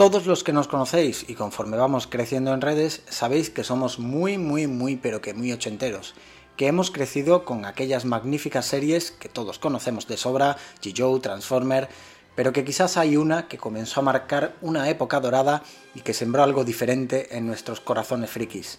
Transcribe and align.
Todos 0.00 0.24
los 0.24 0.44
que 0.44 0.54
nos 0.54 0.66
conocéis 0.66 1.28
y 1.28 1.34
conforme 1.34 1.76
vamos 1.76 2.06
creciendo 2.06 2.54
en 2.54 2.62
redes, 2.62 3.02
sabéis 3.10 3.50
que 3.50 3.64
somos 3.64 3.98
muy, 3.98 4.38
muy, 4.38 4.66
muy, 4.66 4.96
pero 4.96 5.20
que 5.20 5.34
muy 5.34 5.52
ochenteros, 5.52 6.14
que 6.56 6.68
hemos 6.68 6.90
crecido 6.90 7.44
con 7.44 7.66
aquellas 7.66 8.06
magníficas 8.06 8.64
series 8.64 9.10
que 9.10 9.28
todos 9.28 9.58
conocemos 9.58 10.06
de 10.06 10.16
sobra, 10.16 10.56
G.Joe, 10.80 11.20
Transformer, 11.20 11.90
pero 12.34 12.50
que 12.54 12.64
quizás 12.64 12.96
hay 12.96 13.18
una 13.18 13.46
que 13.46 13.58
comenzó 13.58 14.00
a 14.00 14.04
marcar 14.04 14.56
una 14.62 14.88
época 14.88 15.20
dorada 15.20 15.62
y 15.94 16.00
que 16.00 16.14
sembró 16.14 16.44
algo 16.44 16.64
diferente 16.64 17.36
en 17.36 17.46
nuestros 17.46 17.80
corazones 17.80 18.30
frikis. 18.30 18.78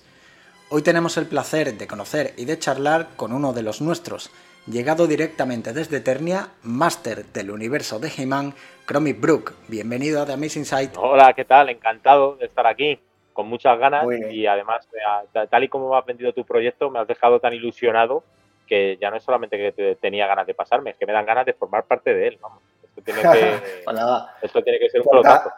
Hoy 0.71 0.81
tenemos 0.81 1.17
el 1.17 1.27
placer 1.27 1.77
de 1.77 1.85
conocer 1.85 2.33
y 2.35 2.45
de 2.45 2.57
charlar 2.57 3.09
con 3.15 3.31
uno 3.31 3.53
de 3.53 3.61
los 3.61 3.79
nuestros, 3.79 4.31
llegado 4.67 5.07
directamente 5.07 5.73
desde 5.73 5.97
Eternia, 5.97 6.49
máster 6.63 7.25
del 7.25 7.51
universo 7.51 7.99
de 7.99 8.11
He-Man, 8.15 8.53
Cromy 8.85 9.13
Brook. 9.13 9.53
Bienvenido 9.67 10.21
a 10.21 10.25
The 10.25 10.33
Amazing 10.33 10.65
Sight. 10.65 10.93
Hola, 10.97 11.33
¿qué 11.33 11.45
tal? 11.45 11.69
Encantado 11.69 12.35
de 12.35 12.45
estar 12.45 12.67
aquí, 12.67 12.99
con 13.33 13.47
muchas 13.47 13.77
ganas 13.79 14.05
y 14.29 14.45
además, 14.45 14.87
eh, 14.93 15.47
tal 15.49 15.63
y 15.63 15.67
como 15.67 15.89
me 15.89 15.97
has 15.97 16.05
vendido 16.05 16.33
tu 16.33 16.45
proyecto, 16.45 16.89
me 16.89 16.99
has 16.99 17.07
dejado 17.07 17.39
tan 17.39 17.53
ilusionado 17.53 18.23
que 18.67 18.97
ya 19.01 19.09
no 19.09 19.17
es 19.17 19.23
solamente 19.23 19.57
que 19.57 19.97
tenía 19.99 20.27
ganas 20.27 20.47
de 20.47 20.53
pasarme, 20.53 20.91
es 20.91 20.97
que 20.97 21.05
me 21.05 21.13
dan 21.13 21.25
ganas 21.25 21.45
de 21.45 21.53
formar 21.53 21.83
parte 21.83 22.13
de 22.13 22.27
él. 22.27 22.37
Vamos. 22.41 22.61
Esto 22.83 23.01
tiene 23.01 23.21
que, 23.33 23.59
esto 24.41 24.61
tiene 24.61 24.79
que 24.79 24.89
ser 24.89 25.01
un 25.01 25.07
pelotazo 25.07 25.51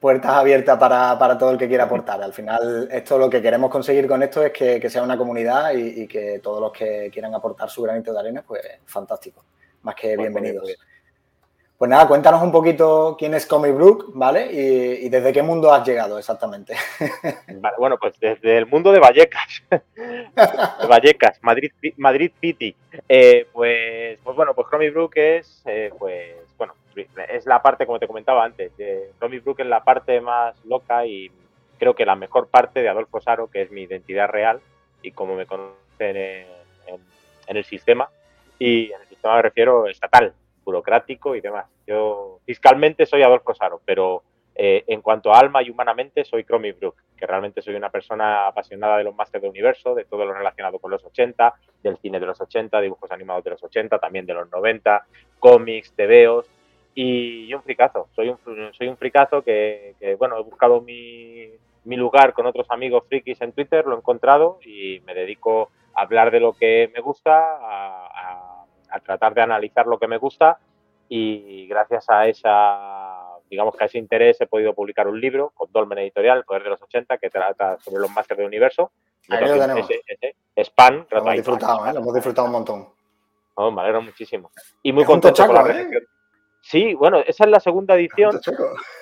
puertas 0.00 0.32
abiertas 0.32 0.78
para, 0.78 1.38
todo 1.38 1.50
el 1.50 1.58
que 1.58 1.68
quiera 1.68 1.84
aportar. 1.84 2.22
Al 2.22 2.32
final, 2.32 2.88
esto 2.90 3.18
lo 3.18 3.28
que 3.28 3.42
queremos 3.42 3.70
conseguir 3.70 4.06
con 4.06 4.22
esto 4.22 4.42
es 4.42 4.52
que, 4.52 4.88
sea 4.88 5.02
una 5.02 5.18
comunidad 5.18 5.72
y, 5.74 6.06
que 6.06 6.40
todos 6.42 6.60
los 6.60 6.72
que 6.72 7.10
quieran 7.12 7.34
aportar 7.34 7.68
su 7.70 7.82
granito 7.82 8.12
de 8.12 8.20
arena, 8.20 8.44
pues 8.46 8.62
fantástico. 8.86 9.44
Más 9.82 9.94
que 9.94 10.14
pues 10.14 10.18
bienvenidos. 10.18 10.76
Pues 11.78 11.88
nada, 11.88 12.08
cuéntanos 12.08 12.42
un 12.42 12.50
poquito 12.50 13.14
quién 13.16 13.34
es 13.34 13.46
Comic 13.46 13.72
Brook, 13.72 14.10
¿vale? 14.12 14.50
Y, 14.50 15.08
desde 15.08 15.32
qué 15.32 15.42
mundo 15.42 15.72
has 15.72 15.86
llegado 15.86 16.18
exactamente. 16.18 16.74
bueno, 17.78 17.96
pues 18.00 18.18
desde 18.18 18.58
el 18.58 18.66
mundo 18.66 18.90
de 18.90 18.98
Vallecas. 18.98 19.62
de 19.70 19.80
Vallecas, 20.88 21.38
Madrid, 21.40 21.70
Madrid 21.96 22.32
City. 22.40 22.74
Eh, 23.08 23.46
pues, 23.52 24.18
pues 24.24 24.36
bueno, 24.36 24.54
pues 24.54 24.66
Comic 24.66 24.92
Brook 24.92 25.12
es, 25.14 25.62
eh, 25.66 25.92
pues, 25.96 26.34
bueno, 26.56 26.74
es 27.28 27.46
la 27.46 27.62
parte, 27.62 27.86
como 27.86 27.98
te 27.98 28.06
comentaba 28.06 28.44
antes, 28.44 28.76
de 28.76 29.12
Romy 29.20 29.38
Brook 29.38 29.60
es 29.60 29.66
la 29.66 29.84
parte 29.84 30.20
más 30.20 30.64
loca 30.64 31.06
y 31.06 31.30
creo 31.78 31.94
que 31.94 32.04
la 32.04 32.16
mejor 32.16 32.48
parte 32.48 32.82
de 32.82 32.88
Adolfo 32.88 33.20
Saro, 33.20 33.48
que 33.50 33.62
es 33.62 33.70
mi 33.70 33.82
identidad 33.82 34.28
real 34.28 34.60
y 35.02 35.12
como 35.12 35.36
me 35.36 35.46
conocen 35.46 36.16
en, 36.16 36.46
el 37.46 37.64
sistema. 37.64 38.08
Y 38.58 38.92
en 38.92 39.00
el 39.00 39.06
sistema 39.06 39.36
me 39.36 39.42
refiero 39.42 39.86
estatal, 39.86 40.34
burocrático 40.64 41.34
y 41.34 41.40
demás. 41.40 41.66
Yo 41.86 42.40
fiscalmente 42.44 43.06
soy 43.06 43.22
Adolfo 43.22 43.54
Saro, 43.54 43.80
pero 43.84 44.22
eh, 44.54 44.84
en 44.88 45.00
cuanto 45.00 45.32
a 45.32 45.38
alma 45.38 45.62
y 45.62 45.70
humanamente 45.70 46.24
soy 46.24 46.44
Cromy 46.44 46.72
Brook, 46.72 46.96
que 47.16 47.26
realmente 47.26 47.62
soy 47.62 47.74
una 47.76 47.90
persona 47.90 48.48
apasionada 48.48 48.98
de 48.98 49.04
los 49.04 49.14
másteres 49.14 49.42
de 49.42 49.48
universo, 49.48 49.94
de 49.94 50.04
todo 50.04 50.24
lo 50.24 50.34
relacionado 50.34 50.78
con 50.78 50.90
los 50.90 51.04
80, 51.04 51.54
del 51.82 51.96
cine 51.98 52.18
de 52.20 52.26
los 52.26 52.40
80, 52.40 52.80
dibujos 52.80 53.10
animados 53.12 53.44
de 53.44 53.50
los 53.50 53.62
80, 53.62 53.98
también 53.98 54.26
de 54.26 54.34
los 54.34 54.50
90, 54.50 55.06
cómics, 55.38 55.92
tebeos, 55.92 56.46
y, 56.94 57.52
un 57.52 57.62
fricazo. 57.62 58.08
Soy 58.14 58.28
un, 58.28 58.38
soy 58.72 58.88
un 58.88 58.96
fricazo 58.96 59.42
que, 59.42 59.94
bueno, 60.18 60.38
he 60.38 60.42
buscado 60.42 60.80
mi, 60.80 61.48
mi, 61.84 61.96
lugar 61.96 62.32
con 62.32 62.46
otros 62.46 62.66
amigos 62.70 63.04
frikis 63.08 63.40
en 63.40 63.52
Twitter, 63.52 63.86
lo 63.86 63.94
he 63.94 63.98
encontrado 63.98 64.58
y 64.64 65.00
me 65.06 65.14
dedico 65.14 65.70
a 65.94 66.02
hablar 66.02 66.30
de 66.30 66.40
lo 66.40 66.52
que 66.52 66.90
me 66.94 67.00
gusta, 67.00 67.38
a, 67.38 68.64
a, 68.90 69.00
tratar 69.00 69.34
de 69.34 69.42
analizar 69.42 69.86
lo 69.86 69.98
que 69.98 70.08
me 70.08 70.18
gusta 70.18 70.58
y 71.08 71.66
gracias 71.68 72.10
a 72.10 72.26
esa 72.26 73.28
digamos 73.50 73.74
que 73.76 73.84
a 73.84 73.86
ese 73.86 73.98
interés 73.98 74.40
he 74.40 74.46
podido 74.46 74.74
publicar 74.74 75.08
un 75.08 75.20
libro 75.20 75.50
con 75.54 75.70
Dolmen 75.72 75.98
Editorial, 75.98 76.38
El 76.38 76.44
Poder 76.44 76.64
de 76.64 76.70
los 76.70 76.82
80, 76.82 77.18
que 77.18 77.30
trata 77.30 77.78
sobre 77.78 78.00
los 78.00 78.10
másteres 78.10 78.38
del 78.38 78.46
universo. 78.46 78.92
Ahí 79.28 79.46
lo 79.46 79.58
tenemos. 79.58 79.88
Spam. 80.56 81.06
Lo 81.10 81.18
hemos 81.18 81.32
disfrutado, 81.34 81.86
¿eh? 81.86 81.92
lo 81.92 82.00
hemos 82.00 82.14
disfrutado 82.14 82.46
un 82.46 82.52
montón. 82.52 82.88
Oh, 83.54 83.70
me 83.70 83.80
alegro 83.82 84.02
muchísimo. 84.02 84.50
Y 84.82 84.92
muy 84.92 85.04
contento 85.04 85.46
con 85.46 85.54
la 85.54 85.70
¿eh? 85.70 85.88
Sí, 86.68 86.92
bueno, 86.92 87.20
esa 87.26 87.44
es 87.44 87.50
la 87.50 87.60
segunda 87.60 87.94
edición. 87.94 88.38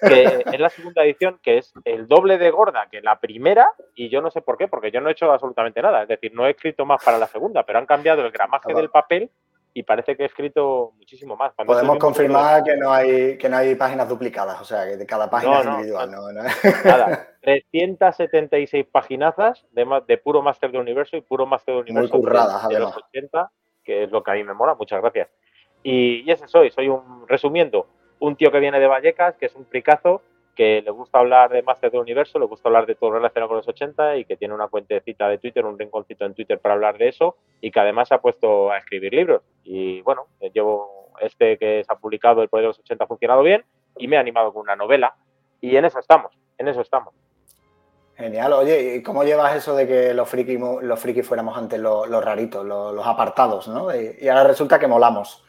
Que 0.01 0.23
es 0.53 0.61
la 0.61 0.69
segunda 0.69 1.03
edición 1.03 1.41
que 1.43 1.59
es 1.59 1.73
el 1.85 2.07
doble 2.07 2.39
de 2.39 2.53
gorda 2.53 2.87
que 2.89 3.01
la 3.01 3.19
primera, 3.19 3.67
y 3.97 4.09
yo 4.09 4.21
no 4.21 4.31
sé 4.31 4.41
por 4.41 4.57
qué, 4.57 4.69
porque 4.69 4.93
yo 4.93 5.01
no 5.01 5.09
he 5.09 5.13
hecho 5.13 5.33
absolutamente 5.33 5.83
nada. 5.83 6.03
Es 6.03 6.09
decir, 6.09 6.33
no 6.33 6.47
he 6.47 6.51
escrito 6.51 6.87
más 6.87 7.05
para 7.05 7.19
la 7.19 7.27
segunda, 7.27 7.65
pero 7.65 7.81
han 7.81 7.87
cambiado 7.87 8.25
el 8.25 8.31
gramaje 8.31 8.73
del 8.73 8.89
papel 8.89 9.33
y 9.75 9.83
parece 9.83 10.17
que 10.17 10.23
he 10.23 10.27
escrito 10.27 10.93
muchísimo 10.97 11.37
más. 11.37 11.55
Podemos 11.55 11.99
confirmar 11.99 12.63
que 12.63 12.77
no 12.77 12.93
hay 12.93 13.37
que 13.37 13.49
no 13.49 13.57
hay 13.57 13.75
páginas 13.75 14.09
duplicadas, 14.09 14.61
o 14.61 14.65
sea, 14.65 14.87
que 14.87 14.97
de 14.97 15.05
cada 15.05 15.29
página 15.29 15.59
es 15.59 15.67
individual. 15.67 16.09
No, 16.09 16.33
Nada, 16.33 17.31
376 17.43 18.87
paginazas 18.93 19.67
de, 19.73 19.85
de 20.07 20.19
puro 20.19 20.41
máster 20.41 20.71
de 20.71 20.79
universo 20.79 21.17
y 21.17 21.21
puro 21.21 21.47
máster 21.47 21.75
de 21.75 21.81
universo 21.81 22.17
de, 22.17 22.79
los 22.79 22.97
80, 22.97 23.51
que 23.83 24.05
es 24.05 24.11
lo 24.13 24.23
que 24.23 24.31
a 24.31 24.35
mí 24.35 24.45
me 24.45 24.55
mola. 24.55 24.77
Muchas 24.77 25.01
gracias. 25.01 25.29
Y, 25.89 26.29
ese 26.29 26.49
soy, 26.49 26.73
soy 26.73 26.89
un, 26.89 27.29
resumiendo, 27.29 27.87
un 28.19 28.35
tío 28.35 28.51
que 28.51 28.59
viene 28.59 28.81
de 28.81 28.89
Vallecas, 28.89 29.37
que 29.37 29.47
es 29.47 29.55
un 29.55 29.67
fricazo, 29.67 30.21
que 30.57 30.83
le 30.83 30.91
gusta 30.91 31.21
hablar 31.21 31.53
de 31.53 31.63
Máster 31.63 31.93
del 31.93 32.01
Universo, 32.01 32.41
le 32.41 32.47
gusta 32.47 32.69
hablar 32.69 32.87
de 32.87 32.97
todo 32.97 33.13
relacionado 33.13 33.51
con 33.51 33.59
los 33.59 33.69
80 33.69 34.17
y 34.17 34.25
que 34.25 34.37
tiene 34.37 34.53
una 34.53 34.67
cuentecita 34.67 35.29
de 35.29 35.39
Twitter, 35.39 35.65
un 35.65 35.79
rinconcito 35.79 36.25
en 36.25 36.35
Twitter 36.35 36.59
para 36.59 36.75
hablar 36.75 36.99
de 36.99 37.07
eso 37.07 37.37
y 37.61 37.71
que 37.71 37.79
además 37.79 38.09
se 38.09 38.17
ha 38.17 38.21
puesto 38.21 38.73
a 38.73 38.79
escribir 38.79 39.15
libros. 39.15 39.43
Y 39.63 40.01
bueno, 40.01 40.27
llevo 40.53 41.13
este 41.21 41.57
que 41.57 41.85
se 41.85 41.93
ha 41.93 41.97
publicado, 41.97 42.43
El 42.43 42.49
Poder 42.49 42.65
de 42.65 42.69
los 42.69 42.81
80, 42.81 43.05
ha 43.05 43.07
funcionado 43.07 43.45
bien 43.45 43.65
y 43.97 44.09
me 44.09 44.17
ha 44.17 44.21
animado 44.21 44.53
con 44.53 44.63
una 44.63 44.75
novela 44.75 45.15
y 45.61 45.77
en 45.77 45.85
eso 45.85 46.01
estamos, 46.01 46.37
en 46.59 46.67
eso 46.67 46.81
estamos. 46.81 47.15
Genial, 48.17 48.55
oye, 48.55 48.97
¿y 48.97 49.03
cómo 49.05 49.23
llevas 49.23 49.55
eso 49.55 49.77
de 49.77 49.87
que 49.87 50.15
los 50.15 50.29
frikis 50.29 50.59
los 50.59 50.99
friki 50.99 51.23
fuéramos 51.23 51.57
antes 51.57 51.79
los, 51.79 52.09
raritos, 52.25 52.65
los, 52.65 53.07
apartados, 53.07 53.69
¿no? 53.69 53.95
y 53.95 54.27
ahora 54.27 54.43
resulta 54.43 54.81
que 54.81 54.89
molamos. 54.89 55.46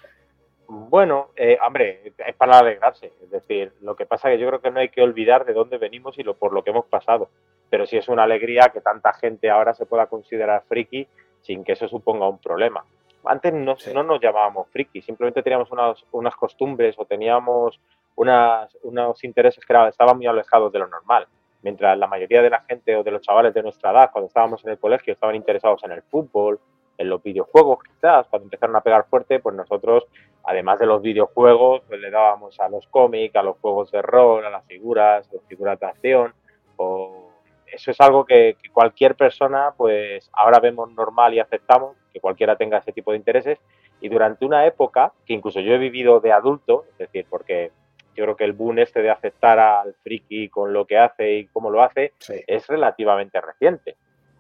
Bueno, 0.70 1.30
eh, 1.36 1.58
hombre, 1.66 2.14
es 2.18 2.36
para 2.36 2.60
alegrarse. 2.60 3.14
Es 3.22 3.32
decir, 3.32 3.72
lo 3.82 3.96
que 3.96 4.06
pasa 4.06 4.30
es 4.30 4.36
que 4.36 4.42
yo 4.42 4.48
creo 4.48 4.62
que 4.62 4.72
no 4.72 4.80
hay 4.80 4.90
que 4.90 5.02
olvidar 5.02 5.46
de 5.46 5.54
dónde 5.54 5.78
venimos 5.78 6.18
y 6.20 6.24
lo, 6.24 6.36
por 6.36 6.52
lo 6.52 6.64
que 6.64 6.72
hemos 6.72 6.86
pasado. 6.86 7.30
Pero 7.70 7.86
sí 7.86 7.98
es 7.98 8.10
una 8.10 8.24
alegría 8.24 8.70
que 8.74 8.82
tanta 8.82 9.14
gente 9.14 9.50
ahora 9.50 9.74
se 9.74 9.86
pueda 9.86 10.08
considerar 10.08 10.64
friki 10.68 11.08
sin 11.42 11.64
que 11.64 11.74
eso 11.74 11.88
suponga 11.88 12.28
un 12.28 12.40
problema. 12.40 12.84
Antes 13.24 13.54
no, 13.54 13.76
no 13.94 14.04
nos 14.04 14.22
llamábamos 14.22 14.68
friki, 14.70 15.02
simplemente 15.02 15.42
teníamos 15.42 15.72
unas, 15.72 16.06
unas 16.12 16.36
costumbres 16.36 16.96
o 16.98 17.06
teníamos 17.06 17.80
unas, 18.16 18.78
unos 18.84 19.24
intereses 19.24 19.66
que 19.66 19.74
estaban 19.88 20.18
muy 20.18 20.28
alejados 20.28 20.72
de 20.72 20.80
lo 20.80 20.88
normal. 20.88 21.28
Mientras 21.62 21.98
la 21.98 22.08
mayoría 22.08 22.42
de 22.42 22.50
la 22.50 22.62
gente 22.62 22.96
o 22.96 23.04
de 23.04 23.12
los 23.12 23.22
chavales 23.22 23.54
de 23.54 23.64
nuestra 23.64 23.92
edad, 23.92 24.10
cuando 24.12 24.28
estábamos 24.28 24.64
en 24.64 24.72
el 24.72 24.80
colegio, 24.80 25.14
estaban 25.14 25.36
interesados 25.36 25.84
en 25.84 25.92
el 25.92 26.02
fútbol, 26.04 26.60
en 26.98 27.10
los 27.10 27.22
videojuegos 27.22 27.80
quizás, 27.84 28.28
cuando 28.28 28.46
empezaron 28.46 28.76
a 28.76 28.82
pegar 28.82 29.06
fuerte, 29.10 29.40
pues 29.40 29.56
nosotros, 29.56 30.06
además 30.44 30.80
de 30.80 30.86
los 30.86 31.02
videojuegos, 31.02 31.82
pues 31.88 32.00
le 32.00 32.10
dábamos 32.10 32.60
a 32.60 32.70
los 32.70 32.88
cómics, 32.88 33.36
a 33.36 33.44
los 33.44 33.58
juegos 33.58 33.92
de 33.92 34.02
rol, 34.02 34.46
a 34.46 34.50
las 34.50 34.66
figuras, 34.66 35.30
a 35.30 35.36
las 35.36 35.46
figuras 35.46 35.80
de 35.80 35.86
acción, 35.86 36.34
o 36.78 37.30
eso 37.66 37.92
es 37.92 38.02
algo 38.02 38.26
que, 38.26 38.58
cualquier 38.74 39.16
persona, 39.16 39.74
pues 39.76 40.30
ahora 40.34 40.60
vemos 40.60 40.92
normal 40.92 41.34
y 41.34 41.40
aceptamos, 41.40 41.96
que 42.14 42.20
cualquiera 42.20 42.56
tenga 42.56 42.78
ese 42.78 42.94
tipo 42.94 43.12
de 43.12 43.18
intereses, 43.18 43.60
y 44.00 44.10
durante 44.10 44.46
una 44.46 44.66
época, 44.66 45.12
que 45.26 45.34
incluso 45.34 45.60
yo 45.60 45.74
he 45.74 45.78
vivido 45.78 46.20
de 46.20 46.32
adulto, 46.32 46.86
es 46.92 46.98
decir, 46.98 47.26
porque 47.30 47.72
yo 48.16 48.24
creo 48.24 48.36
que 48.36 48.46
el 48.46 48.54
boom 48.54 48.80
este 48.80 49.02
de 49.02 49.12
aceptar 49.12 49.60
al 49.60 49.94
friki 50.04 50.50
con 50.50 50.74
lo 50.74 50.86
que 50.86 50.98
hace 50.98 51.34
y 51.34 51.48
cómo 51.48 51.70
lo 51.70 51.84
hace 51.84 52.14
es 52.48 52.68
relativamente 52.68 53.40
reciente. 53.40 53.96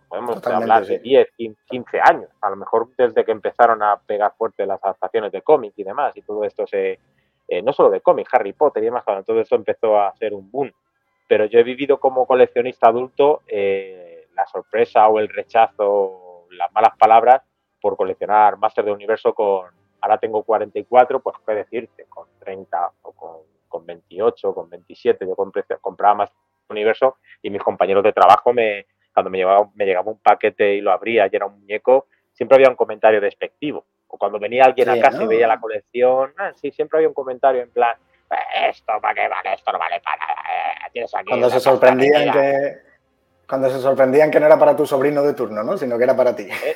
Podemos 0.08 0.46
hablar 0.48 0.86
de 0.86 1.00
10, 1.00 1.28
15 1.36 2.00
años, 2.02 2.30
a 2.42 2.50
lo 2.50 2.56
mejor 2.56 2.88
desde 2.98 3.26
que 3.26 3.32
empezaron 3.32 3.84
a 3.84 3.98
pegar 3.98 4.34
fuerte 4.38 4.66
las 4.66 4.82
adaptaciones 4.84 5.32
de 5.32 5.42
cómic 5.42 5.74
y 5.76 5.84
demás, 5.84 6.16
y 6.16 6.22
todo 6.22 6.46
esto 6.46 6.66
se, 6.66 7.00
eh, 7.48 7.62
no 7.62 7.74
solo 7.74 7.90
de 7.90 8.00
cómic, 8.00 8.28
Harry 8.32 8.54
Potter 8.54 8.82
y 8.84 8.86
demás, 8.86 9.04
cuando 9.04 9.24
todo 9.24 9.42
esto 9.42 9.56
empezó 9.56 10.00
a 10.00 10.16
ser 10.16 10.34
un 10.34 10.50
boom. 10.50 10.72
Pero 11.28 11.46
yo 11.46 11.60
he 11.60 11.64
vivido 11.64 12.00
como 12.00 12.26
coleccionista 12.26 12.88
adulto 12.88 13.42
eh, 13.48 14.28
la 14.34 14.48
sorpresa 14.48 15.08
o 15.10 15.20
el 15.20 15.28
rechazo, 15.28 16.46
las 16.52 16.72
malas 16.72 16.98
palabras 16.98 17.42
por 17.82 17.98
coleccionar 17.98 18.58
Master 18.58 18.86
de 18.86 18.92
Universo 18.94 19.34
con, 19.34 19.70
ahora 20.00 20.18
tengo 20.18 20.44
44, 20.44 21.20
pues 21.20 21.36
qué 21.46 21.54
decirte, 21.54 22.06
con 22.08 22.28
30 22.40 22.92
o 23.02 23.12
con, 23.12 23.38
con 23.68 23.86
28, 23.86 24.54
con 24.54 24.70
27, 24.70 25.28
yo 25.28 25.36
compraba 25.82 26.16
más 26.16 26.32
Universo 26.70 27.18
y 27.42 27.50
mis 27.50 27.64
compañeros 27.64 28.04
de 28.04 28.12
trabajo 28.12 28.52
me, 28.52 28.86
cuando 29.18 29.32
me, 29.32 29.40
llevaba, 29.40 29.68
me 29.74 29.84
llegaba 29.84 30.12
un 30.12 30.20
paquete 30.20 30.76
y 30.76 30.82
lo 30.82 30.92
abría 30.92 31.26
y 31.26 31.36
era 31.36 31.48
un 31.48 31.60
muñeco, 31.60 32.06
siempre 32.34 32.58
había 32.58 32.70
un 32.70 32.76
comentario 32.76 33.20
despectivo. 33.20 33.84
O 34.06 34.16
cuando 34.16 34.38
venía 34.38 34.64
alguien 34.64 34.90
a 34.90 35.00
casa 35.00 35.24
y 35.24 35.26
veía 35.26 35.48
la 35.48 35.60
colección, 35.60 36.36
ah, 36.38 36.52
sí, 36.54 36.70
siempre 36.70 37.00
había 37.00 37.08
un 37.08 37.16
comentario 37.16 37.64
en 37.64 37.72
plan, 37.72 37.98
eh, 38.30 38.70
esto 38.70 38.94
para 39.02 39.16
qué 39.16 39.28
vale, 39.28 39.56
esto 39.56 39.72
no 39.72 39.80
vale 39.80 40.00
para 40.02 40.18
nada. 40.18 40.36
Eh, 40.94 41.06
cuando 41.28 41.50
se 41.50 41.60
sorprendían 41.60 42.32
que 42.32 42.78
cuando 43.50 43.70
se 43.72 43.80
sorprendían 43.80 44.30
que 44.30 44.40
no 44.40 44.46
era 44.46 44.60
para 44.60 44.76
tu 44.76 44.86
sobrino 44.86 45.24
de 45.24 45.34
turno, 45.34 45.64
¿no? 45.64 45.80
Sino 45.80 45.98
que 45.98 46.04
era 46.04 46.16
para 46.16 46.36
ti. 46.36 46.48
Eh, 46.48 46.76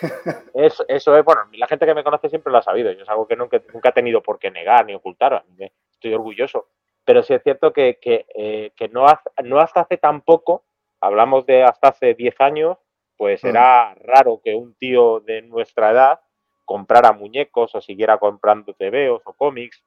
eso, 0.56 0.84
eso 0.88 1.16
es, 1.16 1.24
bueno, 1.24 1.44
la 1.54 1.68
gente 1.68 1.86
que 1.86 1.94
me 1.94 2.04
conoce 2.04 2.28
siempre 2.28 2.52
lo 2.52 2.58
ha 2.58 2.64
sabido. 2.64 2.92
Yo 2.92 3.04
es 3.04 3.10
algo 3.10 3.28
que 3.28 3.36
nunca, 3.36 3.62
nunca 3.72 3.90
he 3.90 3.94
tenido 3.94 4.24
por 4.24 4.40
qué 4.40 4.50
negar 4.50 4.84
ni 4.88 4.96
ocultar. 4.96 5.44
Estoy 5.92 6.16
orgulloso 6.16 6.70
pero 7.06 7.24
sí 7.24 7.34
es 7.34 7.44
cierto 7.44 7.74
que, 7.74 7.98
que, 8.00 8.90
no, 8.90 9.06
no 9.44 9.60
hasta 9.60 9.82
hace 9.82 9.98
tan 9.98 10.22
poco, 10.22 10.64
hablamos 11.02 11.46
de 11.46 11.64
hasta 11.64 11.90
hace 11.90 12.14
10 12.14 12.40
años, 12.40 12.78
pues 13.18 13.44
mm. 13.44 13.48
era 13.48 13.96
raro 13.96 14.40
que 14.44 14.56
un 14.56 14.76
tío 14.76 15.20
de 15.20 15.42
nuestra 15.42 15.92
edad 15.92 16.20
comprara 16.64 17.12
muñecos 17.12 17.76
o 17.76 17.82
siguiera 17.82 18.18
comprando 18.18 18.74
TVOs 18.74 19.24
o 19.26 19.34
cómics. 19.34 19.84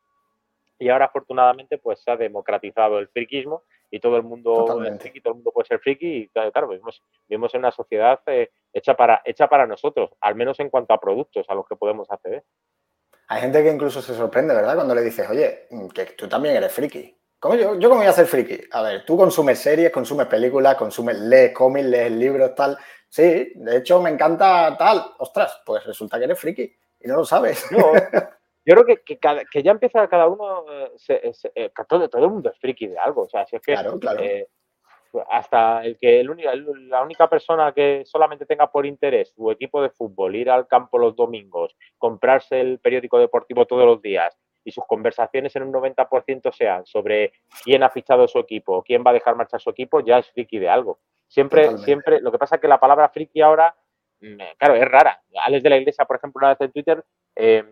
Y 0.78 0.88
ahora 0.88 1.06
afortunadamente 1.06 1.78
pues 1.78 2.02
se 2.02 2.10
ha 2.10 2.16
democratizado 2.16 2.98
el 2.98 3.08
friquismo 3.08 3.62
y 3.90 4.00
todo 4.00 4.16
el 4.16 4.24
mundo 4.24 4.82
friki, 4.98 5.20
todo 5.20 5.32
el 5.32 5.36
mundo 5.36 5.52
puede 5.52 5.68
ser 5.68 5.78
friki 5.78 6.06
y 6.06 6.28
claro, 6.28 6.68
vivimos, 6.68 7.00
vivimos 7.28 7.54
en 7.54 7.60
una 7.60 7.70
sociedad 7.70 8.20
eh, 8.26 8.50
hecha, 8.72 8.94
para, 8.94 9.22
hecha 9.24 9.46
para 9.48 9.68
nosotros, 9.68 10.10
al 10.20 10.34
menos 10.34 10.58
en 10.58 10.68
cuanto 10.68 10.92
a 10.92 11.00
productos 11.00 11.46
a 11.48 11.54
los 11.54 11.64
que 11.68 11.76
podemos 11.76 12.10
acceder. 12.10 12.44
Hay 13.28 13.40
gente 13.40 13.62
que 13.62 13.70
incluso 13.70 14.02
se 14.02 14.14
sorprende, 14.14 14.52
¿verdad? 14.52 14.74
Cuando 14.74 14.94
le 14.94 15.02
dices, 15.02 15.30
oye, 15.30 15.68
que 15.94 16.06
tú 16.06 16.28
también 16.28 16.56
eres 16.56 16.72
friki. 16.72 17.16
¿Cómo 17.44 17.56
yo, 17.56 17.78
yo 17.78 17.90
cómo 17.90 18.00
voy 18.00 18.08
a 18.08 18.12
ser 18.12 18.24
friki? 18.24 18.58
A 18.70 18.80
ver, 18.80 19.04
tú 19.04 19.18
consumes 19.18 19.58
series, 19.58 19.90
consumes 19.90 20.28
películas, 20.28 20.76
consumes, 20.76 21.20
lees 21.20 21.52
cómics, 21.52 21.86
lees 21.86 22.10
libros, 22.10 22.54
tal. 22.54 22.74
Sí, 23.06 23.52
de 23.54 23.76
hecho 23.76 24.00
me 24.00 24.08
encanta 24.08 24.74
tal. 24.78 25.04
Ostras, 25.18 25.60
pues 25.66 25.84
resulta 25.84 26.16
que 26.16 26.24
eres 26.24 26.40
friki 26.40 26.74
y 27.00 27.06
no 27.06 27.16
lo 27.16 27.24
sabes. 27.26 27.70
No, 27.70 27.92
yo 28.64 28.74
creo 28.74 28.86
que, 28.86 29.18
que, 29.52 29.62
ya 29.62 29.72
empieza 29.72 30.08
cada 30.08 30.26
uno, 30.26 30.64
eh, 30.72 31.32
eh, 31.54 31.70
todo, 31.86 32.08
todo, 32.08 32.24
el 32.24 32.30
mundo 32.30 32.48
es 32.48 32.58
friki 32.58 32.86
de 32.86 32.96
algo. 32.96 33.24
O 33.24 33.28
sea, 33.28 33.44
si 33.44 33.56
es 33.56 33.60
que 33.60 33.74
claro, 33.74 33.98
claro. 33.98 34.22
Eh, 34.22 34.48
hasta 35.30 35.84
el 35.84 35.98
que 35.98 36.20
el 36.20 36.34
la 36.88 37.02
única 37.02 37.28
persona 37.28 37.74
que 37.74 38.04
solamente 38.06 38.46
tenga 38.46 38.72
por 38.72 38.86
interés 38.86 39.34
su 39.36 39.50
equipo 39.50 39.82
de 39.82 39.90
fútbol, 39.90 40.34
ir 40.34 40.48
al 40.48 40.66
campo 40.66 40.96
los 40.96 41.14
domingos, 41.14 41.76
comprarse 41.98 42.58
el 42.58 42.78
periódico 42.78 43.18
deportivo 43.18 43.66
todos 43.66 43.84
los 43.84 44.00
días 44.00 44.34
y 44.64 44.72
sus 44.72 44.84
conversaciones 44.86 45.54
en 45.56 45.64
un 45.64 45.72
90% 45.72 46.52
sean 46.52 46.86
sobre 46.86 47.32
quién 47.62 47.82
ha 47.82 47.90
fichado 47.90 48.26
su 48.26 48.38
equipo, 48.38 48.82
quién 48.82 49.04
va 49.06 49.10
a 49.10 49.14
dejar 49.14 49.36
marchar 49.36 49.60
su 49.60 49.70
equipo, 49.70 50.00
ya 50.00 50.18
es 50.18 50.30
friki 50.30 50.58
de 50.58 50.68
algo. 50.68 50.98
Siempre, 51.28 51.76
siempre, 51.78 52.20
lo 52.20 52.32
que 52.32 52.38
pasa 52.38 52.56
es 52.56 52.60
que 52.60 52.68
la 52.68 52.80
palabra 52.80 53.08
friki 53.08 53.40
ahora, 53.40 53.74
mm, 54.20 54.36
claro, 54.58 54.74
es 54.74 54.84
rara. 54.84 55.22
Alex 55.44 55.62
de 55.62 55.70
la 55.70 55.76
Iglesia, 55.76 56.04
por 56.04 56.16
ejemplo, 56.16 56.38
una 56.38 56.50
vez 56.50 56.60
en 56.60 56.72
Twitter, 56.72 57.04
em, 57.34 57.66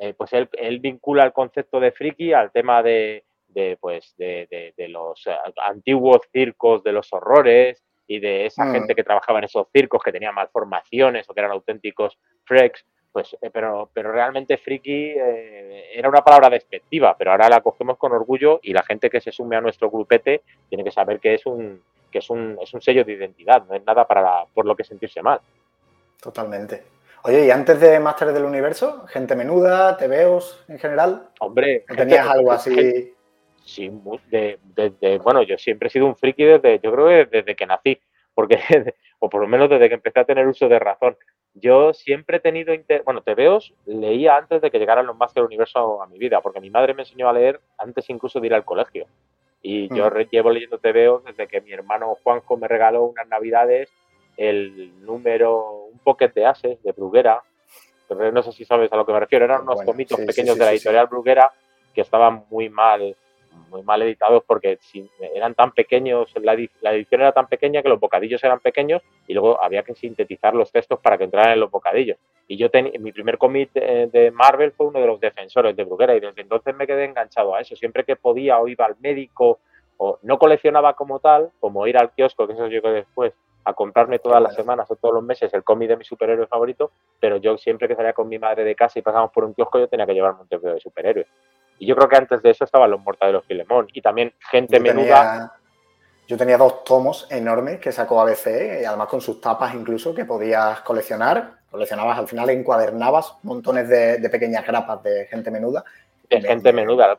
eh, 0.00 0.14
pues 0.14 0.32
él, 0.32 0.78
vincula 0.80 1.24
el 1.24 1.32
concepto 1.32 1.80
de 1.80 1.92
friki 1.92 2.32
al 2.32 2.52
tema 2.52 2.82
de, 2.82 3.24
pues, 3.80 4.14
de, 4.16 4.72
los 4.88 5.26
eh, 5.26 5.36
antiguos 5.64 6.20
circos 6.32 6.82
de 6.84 6.92
los 6.92 7.12
horrores 7.12 7.82
y 8.06 8.20
de 8.20 8.46
esa 8.46 8.64
mm. 8.64 8.72
gente 8.72 8.94
que 8.94 9.04
trabajaba 9.04 9.38
en 9.40 9.46
esos 9.46 9.66
circos, 9.72 10.02
que 10.02 10.12
tenía 10.12 10.32
malformaciones 10.32 11.28
o 11.28 11.34
que 11.34 11.40
eran 11.40 11.52
auténticos 11.52 12.18
freaks. 12.44 12.86
Pues, 13.18 13.36
eh, 13.42 13.50
pero, 13.52 13.90
pero 13.92 14.12
realmente 14.12 14.58
friki 14.58 15.12
era 15.92 16.08
una 16.08 16.22
palabra 16.22 16.48
despectiva, 16.50 17.16
pero 17.18 17.32
ahora 17.32 17.48
la 17.48 17.60
cogemos 17.62 17.98
con 17.98 18.12
orgullo 18.12 18.60
y 18.62 18.72
la 18.72 18.84
gente 18.84 19.10
que 19.10 19.20
se 19.20 19.32
sume 19.32 19.56
a 19.56 19.60
nuestro 19.60 19.90
grupete 19.90 20.42
tiene 20.68 20.84
que 20.84 20.92
saber 20.92 21.18
que 21.18 21.34
es 21.34 21.44
un, 21.44 21.82
que 22.12 22.20
es 22.20 22.30
un, 22.30 22.56
es 22.62 22.72
un 22.72 22.80
sello 22.80 23.04
de 23.04 23.14
identidad, 23.14 23.64
no 23.66 23.74
es 23.74 23.84
nada 23.84 24.06
para 24.06 24.44
por 24.54 24.66
lo 24.66 24.76
que 24.76 24.84
sentirse 24.84 25.20
mal. 25.20 25.40
Totalmente. 26.22 26.84
Oye, 27.24 27.46
y 27.46 27.50
antes 27.50 27.80
de 27.80 27.98
Másteres 27.98 28.34
del 28.34 28.44
Universo, 28.44 29.04
gente 29.08 29.34
menuda, 29.34 29.96
TVOs 29.96 30.66
en 30.68 30.78
general. 30.78 31.30
Hombre, 31.40 31.84
¿tenías 31.96 32.28
algo 32.28 32.52
así? 32.52 33.16
sí, 33.64 33.90
de, 34.30 35.20
bueno, 35.24 35.42
yo 35.42 35.58
siempre 35.58 35.88
he 35.88 35.90
sido 35.90 36.06
un 36.06 36.14
friki 36.14 36.44
desde, 36.44 36.78
yo 36.78 36.92
creo 36.92 37.08
que 37.08 37.36
desde 37.38 37.56
que 37.56 37.66
nací, 37.66 38.00
porque, 38.32 38.60
o 39.18 39.28
por 39.28 39.40
lo 39.40 39.48
menos 39.48 39.68
desde 39.68 39.88
que 39.88 39.96
empecé 39.96 40.20
a 40.20 40.24
tener 40.24 40.46
uso 40.46 40.68
de 40.68 40.78
razón. 40.78 41.16
Yo 41.60 41.92
siempre 41.92 42.38
he 42.38 42.40
tenido, 42.40 42.74
bueno, 43.04 43.22
TVOs 43.22 43.74
leía 43.86 44.36
antes 44.36 44.60
de 44.60 44.70
que 44.70 44.78
llegaran 44.78 45.06
los 45.06 45.16
Másteres 45.16 45.44
del 45.44 45.46
Universo 45.46 46.02
a 46.02 46.06
mi 46.06 46.18
vida, 46.18 46.40
porque 46.40 46.60
mi 46.60 46.70
madre 46.70 46.94
me 46.94 47.02
enseñó 47.02 47.28
a 47.28 47.32
leer 47.32 47.60
antes 47.78 48.08
incluso 48.10 48.40
de 48.40 48.46
ir 48.46 48.54
al 48.54 48.64
colegio. 48.64 49.06
Y 49.62 49.94
yo 49.94 50.08
mm. 50.08 50.28
llevo 50.30 50.50
leyendo 50.50 50.78
TVOs 50.78 51.24
desde 51.24 51.46
que 51.46 51.60
mi 51.60 51.72
hermano 51.72 52.16
Juanjo 52.22 52.56
me 52.56 52.68
regaló 52.68 53.04
unas 53.04 53.28
navidades 53.28 53.90
el 54.36 55.04
número, 55.04 55.86
un 55.92 55.98
pocket 55.98 56.32
de 56.32 56.46
Ases 56.46 56.82
de 56.82 56.92
Bruguera, 56.92 57.42
no 58.08 58.42
sé 58.42 58.52
si 58.52 58.64
sabes 58.64 58.92
a 58.92 58.96
lo 58.96 59.04
que 59.04 59.12
me 59.12 59.20
refiero, 59.20 59.44
eran 59.44 59.62
unos 59.62 59.84
tomitos 59.84 60.18
pequeños 60.20 60.56
de 60.56 60.64
la 60.64 60.70
editorial 60.70 61.08
Bruguera 61.08 61.52
que 61.92 62.00
estaban 62.00 62.44
muy 62.50 62.68
mal 62.68 63.16
muy 63.68 63.82
mal 63.82 64.02
editados 64.02 64.42
porque 64.46 64.78
eran 65.34 65.54
tan 65.54 65.72
pequeños, 65.72 66.32
la, 66.42 66.54
edición 66.54 67.20
era 67.20 67.32
tan 67.32 67.46
pequeña 67.46 67.82
que 67.82 67.88
los 67.88 68.00
bocadillos 68.00 68.42
eran 68.44 68.60
pequeños 68.60 69.02
y 69.26 69.34
luego 69.34 69.62
había 69.62 69.82
que 69.82 69.94
sintetizar 69.94 70.54
los 70.54 70.72
textos 70.72 70.98
para 71.00 71.18
que 71.18 71.24
entraran 71.24 71.52
en 71.52 71.60
los 71.60 71.70
bocadillos. 71.70 72.18
Y 72.46 72.56
yo 72.56 72.70
tenía, 72.70 72.92
mi 72.98 73.12
primer 73.12 73.38
cómic 73.38 73.72
de, 73.72 74.30
Marvel 74.32 74.72
fue 74.72 74.86
uno 74.86 75.00
de 75.00 75.06
los 75.06 75.20
defensores 75.20 75.76
de 75.76 75.84
Bruguera 75.84 76.16
y 76.16 76.20
desde 76.20 76.40
entonces 76.40 76.74
me 76.74 76.86
quedé 76.86 77.04
enganchado 77.04 77.54
a 77.54 77.60
eso. 77.60 77.76
Siempre 77.76 78.04
que 78.04 78.16
podía 78.16 78.58
o 78.58 78.68
iba 78.68 78.86
al 78.86 78.96
médico 79.00 79.58
o 79.98 80.18
no 80.22 80.38
coleccionaba 80.38 80.94
como 80.94 81.20
tal, 81.20 81.50
como 81.60 81.86
ir 81.86 81.98
al 81.98 82.12
kiosco, 82.12 82.46
que 82.46 82.54
eso 82.54 82.68
llegó 82.68 82.90
después, 82.90 83.34
a 83.68 83.74
comprarme 83.74 84.18
todas 84.18 84.42
las 84.42 84.54
semanas 84.54 84.90
o 84.90 84.96
todos 84.96 85.14
los 85.14 85.22
meses 85.22 85.52
el 85.52 85.62
cómic 85.62 85.88
de 85.88 85.98
mi 85.98 86.04
superhéroe 86.04 86.46
favorito, 86.46 86.90
pero 87.20 87.36
yo 87.36 87.58
siempre 87.58 87.86
que 87.86 87.94
salía 87.94 88.14
con 88.14 88.26
mi 88.26 88.38
madre 88.38 88.64
de 88.64 88.74
casa 88.74 88.98
y 88.98 89.02
pasábamos 89.02 89.30
por 89.30 89.44
un 89.44 89.52
kiosco, 89.52 89.78
yo 89.78 89.88
tenía 89.88 90.06
que 90.06 90.14
llevarme 90.14 90.40
un 90.40 90.48
TVO 90.48 90.72
de 90.72 90.80
superhéroes. 90.80 91.26
Y 91.78 91.86
yo 91.86 91.96
creo 91.96 92.08
que 92.08 92.16
antes 92.16 92.42
de 92.42 92.50
eso 92.50 92.64
estaban 92.64 92.90
los 92.90 93.00
Mortadelos 93.00 93.44
Filemón 93.44 93.88
y 93.92 94.00
también 94.02 94.32
gente 94.50 94.80
menuda. 94.80 95.54
yo 96.26 96.36
tenía 96.36 96.58
dos 96.58 96.84
tomos 96.84 97.26
enormes 97.30 97.78
que 97.78 97.92
sacó 97.92 98.20
ABC 98.20 98.80
y 98.82 98.84
además 98.84 99.08
con 99.08 99.20
sus 99.20 99.40
tapas 99.40 99.74
incluso 99.74 100.14
que 100.14 100.24
podías 100.24 100.80
coleccionar. 100.80 101.58
Coleccionabas, 101.70 102.18
al 102.18 102.28
final 102.28 102.48
encuadernabas 102.50 103.36
montones 103.42 103.88
de, 103.88 104.26
pequeñas 104.30 104.66
grapas 104.66 105.02
de 105.02 105.26
gente 105.26 105.50
menuda. 105.50 105.84
De 106.28 106.40
gente 106.40 106.72
menuda. 106.72 107.16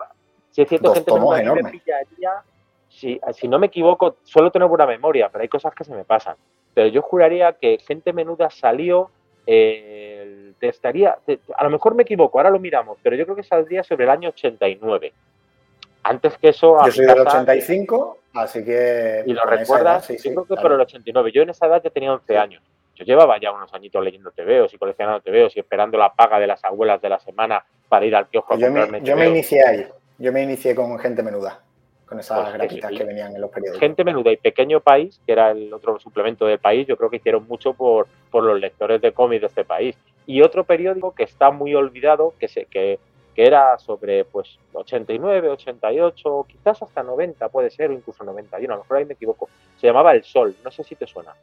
Si 0.50 0.64
es 0.64 0.70
cierto, 0.70 0.94
gente 0.94 1.14
menuda 1.14 1.42
enormes 1.42 1.74
si, 2.90 3.20
si 3.34 3.48
no 3.48 3.60
me 3.60 3.68
equivoco, 3.68 4.18
suelo 4.24 4.52
tener 4.52 4.68
buena 4.68 4.86
memoria, 4.86 5.30
pero 5.30 5.44
hay 5.44 5.48
cosas 5.48 5.74
que 5.74 5.84
se 5.84 5.94
me 5.94 6.04
pasan. 6.04 6.36
Pero 6.74 6.88
yo 6.88 7.02
juraría 7.02 7.54
que 7.54 7.78
Gente 7.80 8.14
Menuda 8.14 8.50
salió, 8.50 9.12
eh, 9.46 10.49
te 10.60 10.70
estaría, 10.70 11.18
a 11.56 11.64
lo 11.64 11.70
mejor 11.70 11.96
me 11.96 12.04
equivoco, 12.04 12.38
ahora 12.40 12.50
lo 12.50 12.60
miramos, 12.60 12.98
pero 13.02 13.16
yo 13.16 13.26
creo 13.26 13.36
que 13.36 13.44
saldría 13.44 13.84
sobre 13.84 14.06
el 14.06 14.10
año 14.10 14.30
89. 14.30 15.14
Antes 16.04 16.38
que 16.38 16.50
eso... 16.50 16.78
Yo 16.86 16.92
soy 16.92 17.06
del 17.06 17.20
85, 17.20 18.18
así 18.34 18.64
que... 18.64 19.24
¿Y 19.26 19.34
lo 19.34 19.46
recuerdas? 19.46 20.06
sí, 20.06 20.18
yo 20.18 20.44
creo 20.44 20.58
que 20.58 20.62
por 20.62 20.72
el 20.72 20.80
89. 20.82 21.32
Yo 21.32 21.42
en 21.42 21.50
esa 21.50 21.68
edad 21.68 21.82
ya 21.84 21.90
tenía 21.90 22.14
11 22.14 22.38
años. 22.38 22.64
Yo 22.96 23.06
llevaba 23.06 23.40
ya 23.40 23.52
unos 23.52 23.74
añitos 23.74 24.04
leyendo 24.04 24.32
TVOs 24.32 24.74
y 24.74 24.78
coleccionando 24.78 25.22
TVOs 25.22 25.56
y 25.56 25.60
esperando 25.60 25.98
la 25.98 26.14
paga 26.14 26.40
de 26.40 26.48
las 26.48 26.64
abuelas 26.66 27.02
de 27.02 27.10
la 27.10 27.20
semana 27.20 27.64
para 27.88 28.06
ir 28.06 28.16
al 28.16 28.28
kiosco 28.28 28.54
a 28.54 28.58
yo 28.58 28.68
comprarme 28.68 29.02
Yo 29.02 29.16
me 29.16 29.28
inicié 29.28 29.66
ahí. 29.66 29.88
Yo 30.18 30.34
me 30.34 30.44
inicié 30.44 30.76
con 30.76 31.00
Gente 31.00 31.24
Menuda 31.24 31.62
con 32.10 32.20
esas 32.20 32.58
pues 32.58 32.98
que 32.98 33.04
venían 33.04 33.36
en 33.36 33.42
los 33.42 33.52
periódicos. 33.52 33.80
Gente 33.80 34.04
menuda 34.04 34.32
y 34.32 34.38
Pequeño 34.38 34.80
País, 34.80 35.22
que 35.28 35.32
era 35.32 35.52
el 35.52 35.72
otro 35.72 36.00
suplemento 36.00 36.48
del 36.48 36.58
país, 36.58 36.88
yo 36.88 36.98
creo 36.98 37.08
que 37.12 37.18
hicieron 37.18 37.48
mucho 37.48 37.74
por, 37.74 38.08
por 38.32 38.44
los 38.44 38.60
lectores 38.60 39.00
de 39.00 39.12
cómics 39.12 39.42
de 39.42 39.48
este 39.48 39.64
país. 39.64 39.96
Y 40.26 40.42
otro 40.42 40.64
periódico 40.64 41.14
que 41.14 41.24
está 41.24 41.52
muy 41.52 41.76
olvidado, 41.76 42.34
que, 42.40 42.48
se, 42.48 42.66
que, 42.66 42.98
que 43.36 43.46
era 43.46 43.78
sobre 43.78 44.26
pues 44.26 44.58
89, 44.74 45.50
88, 45.50 46.46
quizás 46.50 46.82
hasta 46.82 47.04
90 47.04 47.48
puede 47.50 47.70
ser, 47.70 47.92
o 47.92 47.94
incluso 47.94 48.24
91, 48.24 48.74
a 48.74 48.78
lo 48.78 48.84
mejor 48.84 48.98
ahí 48.98 49.06
me 49.06 49.14
equivoco. 49.14 49.48
Se 49.78 49.86
llamaba 49.86 50.14
El 50.14 50.24
Sol, 50.24 50.56
no 50.64 50.72
sé 50.72 50.84
si 50.84 50.96
te 50.96 51.06
suena. 51.06 51.36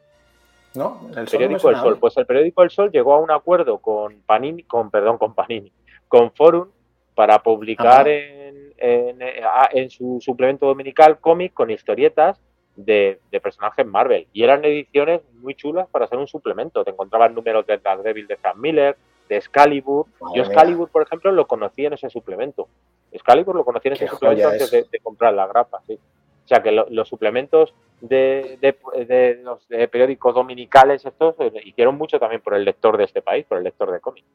No, 0.75 1.09
el, 1.15 1.27
periódico 1.27 1.69
El 1.69 1.77
Sol. 1.77 1.97
Pues 1.97 2.17
el 2.17 2.25
periódico 2.25 2.61
El 2.61 2.71
Sol 2.71 2.91
llegó 2.91 3.13
a 3.13 3.19
un 3.19 3.31
acuerdo 3.31 3.77
con 3.77 4.21
Panini, 4.25 4.63
con 4.63 4.91
perdón, 4.91 5.17
con 5.17 5.33
Panini, 5.33 5.71
con 6.09 6.31
Forum 6.33 6.67
para 7.15 7.41
publicar 7.41 8.07
en, 8.09 8.66
en, 8.77 9.89
su 9.89 10.19
suplemento 10.21 10.65
dominical 10.65 11.19
cómic 11.19 11.53
con 11.53 11.69
historietas 11.71 12.39
de, 12.75 13.19
personajes 13.41 13.85
Marvel. 13.85 14.27
Y 14.33 14.43
eran 14.43 14.63
ediciones 14.65 15.21
muy 15.35 15.55
chulas 15.55 15.87
para 15.89 16.05
hacer 16.05 16.17
un 16.17 16.27
suplemento. 16.27 16.83
Te 16.83 16.91
encontrabas 16.91 17.33
números 17.33 17.65
de 17.65 17.77
Daredevil 17.77 18.27
de 18.27 18.37
Frank 18.37 18.57
Miller, 18.57 18.97
de 19.27 19.37
Excalibur. 19.37 20.05
Yo 20.35 20.43
Excalibur, 20.43 20.89
por 20.89 21.03
ejemplo, 21.03 21.31
lo 21.31 21.47
conocí 21.47 21.85
en 21.85 21.93
ese 21.93 22.09
suplemento. 22.09 22.67
Excalibur 23.11 23.55
lo 23.55 23.65
conocí 23.65 23.87
en 23.87 23.93
ese 23.95 24.07
suplemento 24.07 24.49
antes 24.49 24.71
de, 24.71 24.99
comprar 25.01 25.33
la 25.33 25.47
grapa, 25.47 25.81
sí. 25.87 25.93
O 25.93 26.47
sea 26.47 26.63
que 26.63 26.71
los 26.71 27.09
suplementos 27.09 27.73
de, 27.99 28.57
de, 28.61 29.41
los 29.43 29.65
periódicos 29.91 30.33
dominicales 30.33 31.05
estos 31.05 31.35
eh, 31.39 31.51
hicieron 31.65 31.97
mucho 31.97 32.19
también 32.19 32.41
por 32.41 32.53
el 32.53 32.63
lector 32.63 32.97
de 32.97 33.03
este 33.03 33.21
país, 33.21 33.45
por 33.45 33.57
el 33.57 33.65
lector 33.65 33.91
de 33.91 33.99
cómics. 33.99 34.27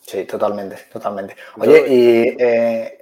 Sí, 0.00 0.24
totalmente, 0.24 0.76
totalmente. 0.90 1.36
Oye, 1.58 1.84
¿y 1.86 2.36
eh, 2.38 2.97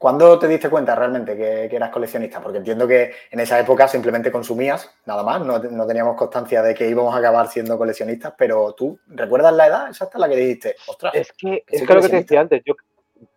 cuándo 0.00 0.38
te 0.38 0.48
diste 0.48 0.70
cuenta 0.70 0.94
realmente 0.94 1.36
que, 1.36 1.76
eras 1.76 1.90
coleccionista? 1.90 2.40
Porque 2.40 2.56
entiendo 2.56 2.88
que 2.88 3.12
en 3.30 3.38
esa 3.38 3.60
época 3.60 3.86
simplemente 3.86 4.32
consumías, 4.32 4.90
nada 5.04 5.22
más, 5.22 5.44
no, 5.44 5.86
teníamos 5.86 6.16
constancia 6.16 6.62
de 6.62 6.74
que 6.74 6.88
íbamos 6.88 7.14
a 7.14 7.18
acabar 7.18 7.48
siendo 7.48 7.76
coleccionistas, 7.76 8.32
pero 8.36 8.72
tú, 8.72 8.98
¿recuerdas 9.08 9.52
la 9.52 9.66
edad 9.66 9.88
exacta 9.88 10.18
la 10.18 10.26
que 10.26 10.36
dijiste? 10.36 10.76
Ostras, 10.88 11.14
es 11.14 11.30
que 11.32 11.64
es 11.66 11.86
que 11.86 11.94
lo 11.94 12.00
que 12.00 12.08
te 12.08 12.16
decía 12.16 12.40
antes, 12.40 12.62
yo, 12.64 12.74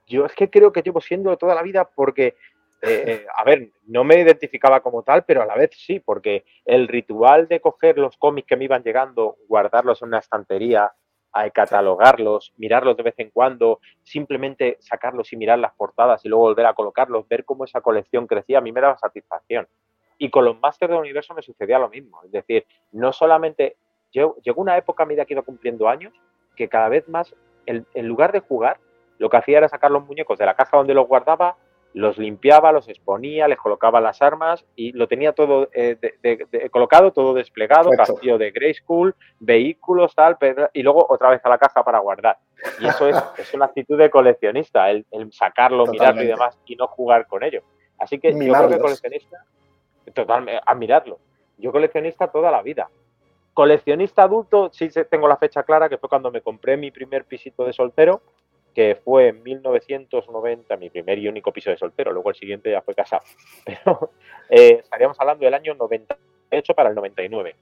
yo 0.08 0.25
es 0.25 0.32
que 0.32 0.50
creo 0.50 0.72
que 0.72 0.82
llevo 0.82 1.01
siendo 1.01 1.36
toda 1.36 1.53
la 1.53 1.63
vida 1.63 1.84
porque 1.84 2.38
eh, 2.82 3.03
eh, 3.08 3.25
a 3.36 3.43
ver, 3.43 3.70
no 3.88 4.05
me 4.05 4.22
identificaba 4.22 4.82
como 4.82 5.03
tal, 5.03 5.25
pero 5.25 5.41
a 5.41 5.46
la 5.46 5.55
vez 5.55 5.72
sí, 5.74 6.00
porque 6.00 6.46
el 6.63 6.88
ritual 6.88 7.50
de 7.50 7.60
coger 7.60 7.98
los 7.98 8.15
cómics 8.15 8.48
que 8.48 8.55
me 8.55 8.65
iban 8.65 8.84
llegando, 8.84 9.36
guardarlos 9.50 10.01
en 10.01 10.10
una 10.10 10.20
estantería, 10.20 10.91
a 11.33 11.49
catalogarlos, 11.49 12.53
mirarlos 12.57 12.95
de 12.95 13.03
vez 13.03 13.15
en 13.17 13.31
cuando, 13.31 13.79
simplemente 14.03 14.77
sacarlos 14.79 15.33
y 15.33 15.37
mirar 15.37 15.59
las 15.59 15.73
portadas 15.73 16.23
y 16.23 16.29
luego 16.29 16.45
volver 16.45 16.67
a 16.67 16.73
colocarlos, 16.73 17.27
ver 17.27 17.43
cómo 17.43 17.65
esa 17.65 17.81
colección 17.81 18.27
crecía, 18.27 18.59
a 18.59 18.61
mí 18.61 18.71
me 18.71 18.81
daba 18.81 18.97
satisfacción. 18.97 19.67
Y 20.17 20.29
con 20.29 20.45
los 20.45 20.59
Masters 20.59 20.91
del 20.91 20.99
Universo 20.99 21.33
me 21.33 21.41
sucedía 21.41 21.79
lo 21.79 21.89
mismo. 21.89 22.21
Es 22.23 22.31
decir, 22.31 22.65
no 22.91 23.11
solamente. 23.11 23.77
Llegó 24.11 24.61
una 24.61 24.77
época 24.77 25.01
a 25.01 25.05
medida 25.07 25.25
que 25.25 25.33
iba 25.33 25.41
cumpliendo 25.41 25.89
años 25.89 26.13
que 26.55 26.69
cada 26.69 26.87
vez 26.87 27.09
más, 27.09 27.35
en 27.65 28.07
lugar 28.07 28.31
de 28.31 28.41
jugar, 28.41 28.77
lo 29.17 29.29
que 29.29 29.37
hacía 29.37 29.57
era 29.57 29.69
sacar 29.69 29.89
los 29.89 30.05
muñecos 30.05 30.37
de 30.37 30.45
la 30.45 30.55
caja 30.55 30.77
donde 30.77 30.93
los 30.93 31.07
guardaba, 31.07 31.57
los 31.93 32.17
limpiaba, 32.17 32.71
los 32.71 32.89
exponía, 32.89 33.47
les 33.47 33.57
colocaba 33.57 34.01
las 34.01 34.21
armas 34.21 34.65
y 34.75 34.91
lo 34.93 35.07
tenía 35.07 35.33
todo 35.33 35.69
eh, 35.73 35.97
colocado, 36.71 37.12
todo 37.12 37.33
desplegado, 37.33 37.91
castillo 37.91 38.38
de 38.38 38.51
Grey 38.51 38.73
School, 38.73 39.15
vehículos, 39.39 40.15
tal, 40.15 40.38
y 40.73 40.81
luego 40.81 41.05
otra 41.07 41.29
vez 41.29 41.41
a 41.45 41.50
la 41.50 41.57
caja 41.57 41.83
para 41.83 42.00
guardar. 42.00 42.38
Y 42.79 42.88
eso 42.88 43.07
es, 43.07 43.15
es 43.38 43.53
una 43.53 43.65
actitud 43.65 43.97
de 43.97 44.09
coleccionista, 44.09 44.89
el, 44.89 45.05
sacarlo, 45.31 45.85
mirarlo 45.85 46.23
y 46.23 46.27
demás, 46.27 46.57
y 46.65 46.75
no 46.75 46.88
jugar 46.88 47.27
con 47.27 47.43
ello. 47.43 47.62
Así 48.00 48.19
que 48.19 48.31
yo 48.31 48.53
creo 48.53 48.69
que 48.69 48.79
coleccionista, 48.79 49.45
totalmente, 50.13 50.62
admirarlo. 50.65 51.19
Yo 51.57 51.71
coleccionista 51.71 52.27
toda 52.27 52.50
la 52.51 52.62
vida. 52.63 52.89
Coleccionista 53.53 54.23
adulto, 54.23 54.71
sí 54.73 54.89
tengo 55.09 55.27
la 55.27 55.38
fecha 55.38 55.62
clara, 55.62 55.88
que 55.88 56.00
fue 56.00 56.09
cuando 56.09 56.31
me 56.31 56.41
compré 56.41 56.75
mi 56.75 56.89
primer 56.89 57.25
pisito 57.25 57.63
de 57.65 57.71
soltero 57.71 58.21
que 58.74 59.00
fue 59.03 59.30
en 59.30 59.44
1990 59.44 60.77
mi 60.77 60.89
primer 60.89 61.20
y 61.20 61.27
único 61.27 61.51
piso 61.51 61.70
de 61.70 61.77
soltero, 61.77 62.12
luego 62.12 62.30
el 62.30 62.36
siguiente 62.36 62.72
ya 62.72 62.82
fue 62.82 62.96
casado. 62.96 63.24
Pero 63.65 64.12
eh, 64.50 64.80
estaríamos 64.84 65.20
hablando 65.20 65.46
del 65.46 65.53
año 65.53 65.75
98 65.75 66.74
para 66.74 66.89
el 66.89 66.96
99. 66.96 67.56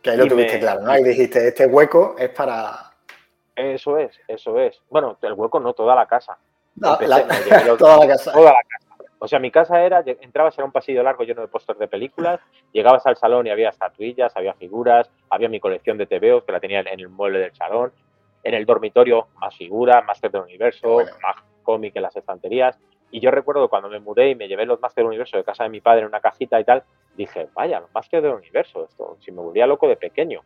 Que 0.00 0.10
ahí 0.10 0.16
lo 0.16 0.26
tuviste 0.26 0.58
claro, 0.58 0.82
¿no? 0.82 0.90
Ahí 0.90 1.02
dijiste, 1.02 1.48
este 1.48 1.66
hueco 1.66 2.16
es 2.18 2.30
para... 2.30 2.92
Eso 3.54 3.98
es, 3.98 4.18
eso 4.28 4.58
es. 4.58 4.80
Bueno, 4.88 5.18
el 5.22 5.34
hueco 5.34 5.60
no, 5.60 5.74
toda 5.74 5.94
la 5.94 6.06
casa. 6.06 6.38
toda 6.80 7.06
la 7.06 7.26
casa. 7.26 7.76
Toda 7.76 8.52
la 8.52 8.60
casa. 8.68 8.92
O 9.24 9.28
sea, 9.28 9.38
mi 9.38 9.52
casa 9.52 9.80
era, 9.80 10.02
entrabas, 10.04 10.58
era 10.58 10.64
un 10.64 10.72
pasillo 10.72 11.00
largo 11.04 11.22
lleno 11.22 11.42
de 11.42 11.46
pósters 11.46 11.78
de 11.78 11.86
películas, 11.86 12.40
llegabas 12.72 13.06
al 13.06 13.16
salón 13.16 13.46
y 13.46 13.50
había 13.50 13.68
estatuillas, 13.68 14.36
había 14.36 14.52
figuras, 14.54 15.08
había 15.30 15.48
mi 15.48 15.60
colección 15.60 15.96
de 15.96 16.06
TVOs 16.06 16.42
que 16.42 16.50
la 16.50 16.58
tenía 16.58 16.80
en 16.80 16.98
el 16.98 17.08
mueble 17.08 17.38
del 17.38 17.54
salón, 17.54 17.92
en 18.42 18.54
el 18.54 18.66
dormitorio 18.66 19.28
más 19.40 19.56
figuras, 19.56 20.04
Máster 20.04 20.30
del 20.30 20.42
Universo, 20.42 20.98
más 21.22 21.36
cómic 21.62 21.94
en 21.96 22.02
las 22.02 22.16
estanterías. 22.16 22.78
Y 23.10 23.20
yo 23.20 23.30
recuerdo 23.30 23.68
cuando 23.68 23.88
me 23.88 24.00
mudé 24.00 24.30
y 24.30 24.34
me 24.34 24.48
llevé 24.48 24.64
los 24.64 24.80
Máster 24.80 25.02
del 25.02 25.08
Universo 25.08 25.36
de 25.36 25.44
casa 25.44 25.64
de 25.64 25.70
mi 25.70 25.80
padre 25.80 26.00
en 26.00 26.06
una 26.06 26.20
cajita 26.20 26.58
y 26.58 26.64
tal, 26.64 26.82
dije, 27.14 27.48
vaya, 27.54 27.80
los 27.80 27.92
Máster 27.94 28.22
del 28.22 28.32
Universo, 28.32 28.86
esto, 28.88 29.18
si 29.20 29.30
me 29.30 29.42
volvía 29.42 29.66
loco 29.66 29.86
de 29.86 29.96
pequeño. 29.96 30.40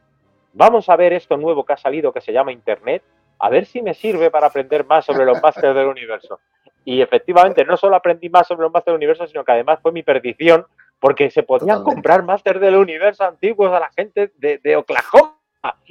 Vamos 0.53 0.89
a 0.89 0.97
ver 0.97 1.13
esto 1.13 1.37
nuevo 1.37 1.65
que 1.65 1.75
ha 1.75 1.77
salido 1.77 2.13
que 2.13 2.21
se 2.21 2.33
llama 2.33 2.51
Internet, 2.51 3.03
a 3.39 3.51
ver 3.51 3.67
si 3.67 3.83
me 3.83 3.95
sirve 3.95 4.31
para 4.31 4.49
aprender 4.49 4.85
más 4.85 5.05
sobre 5.05 5.25
los 5.25 5.41
Máster 5.43 5.75
del 5.75 5.87
Universo. 5.87 6.41
Y 6.85 7.03
efectivamente, 7.03 7.65
no 7.65 7.77
solo 7.77 7.97
aprendí 7.97 8.29
más 8.31 8.47
sobre 8.47 8.63
los 8.63 8.73
Máster 8.73 8.93
del 8.93 8.99
Universo, 8.99 9.27
sino 9.27 9.45
que 9.45 9.53
además 9.53 9.79
fue 9.81 9.93
mi 9.93 10.03
perdición, 10.03 10.67
porque 10.99 11.31
se 11.31 11.43
podían 11.43 11.85
comprar 11.85 12.23
Máster 12.23 12.59
del 12.59 12.77
Universo 12.77 13.25
antiguos 13.25 13.71
a 13.73 13.81
la 13.81 13.91
gente 13.91 14.33
de, 14.39 14.59
de 14.59 14.77
Oklahoma 14.77 15.37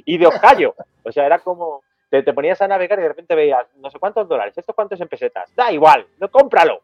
y 0.04 0.18
de 0.18 0.26
Ohio. 0.26 0.74
O 1.04 1.12
sea, 1.12 1.24
era 1.24 1.38
como, 1.38 1.82
te, 2.22 2.32
ponías 2.32 2.60
a 2.62 2.68
navegar 2.68 2.98
y 2.98 3.02
de 3.02 3.08
repente 3.08 3.34
veías 3.34 3.66
no 3.76 3.90
sé 3.90 3.98
cuántos 3.98 4.28
dólares, 4.28 4.56
estos 4.56 4.74
cuántos 4.74 5.00
en 5.00 5.08
pesetas, 5.08 5.54
da 5.54 5.72
igual, 5.72 6.06
no 6.18 6.30
cómpralo. 6.30 6.82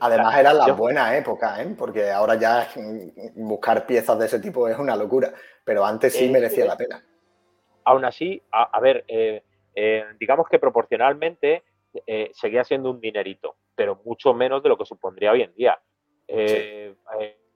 Además 0.00 0.38
era 0.38 0.52
la 0.52 0.72
buena 0.72 1.16
época, 1.16 1.62
¿eh? 1.62 1.74
porque 1.76 2.10
ahora 2.10 2.36
ya 2.36 2.68
buscar 3.34 3.86
piezas 3.86 4.18
de 4.18 4.26
ese 4.26 4.40
tipo 4.40 4.68
es 4.68 4.78
una 4.78 4.96
locura, 4.96 5.32
pero 5.64 5.84
antes 5.84 6.14
sí 6.14 6.28
merecía 6.28 6.64
la 6.64 6.76
pena. 6.76 7.02
Aún 7.84 8.04
así, 8.04 8.42
a, 8.52 8.80
ver, 8.80 9.04
eh, 9.08 9.42
eh, 9.74 10.04
digamos 10.20 10.46
que 10.48 10.58
proporcionalmente 10.58 11.62
eh, 12.06 12.30
seguía 12.34 12.62
siendo 12.64 12.90
un 12.90 13.00
dinerito, 13.00 13.56
pero 13.74 14.00
mucho 14.04 14.34
menos 14.34 14.62
de 14.62 14.68
lo 14.68 14.76
que 14.76 14.84
supondría 14.84 15.32
hoy 15.32 15.42
en 15.42 15.54
día. 15.54 15.78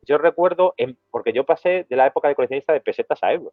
yo 0.02 0.18
recuerdo, 0.18 0.74
porque 1.10 1.32
yo 1.32 1.44
pasé 1.44 1.86
de 1.88 1.96
la 1.96 2.06
época 2.06 2.28
de 2.28 2.34
coleccionista 2.34 2.72
de 2.72 2.80
pesetas 2.80 3.22
a 3.22 3.32
euros 3.32 3.52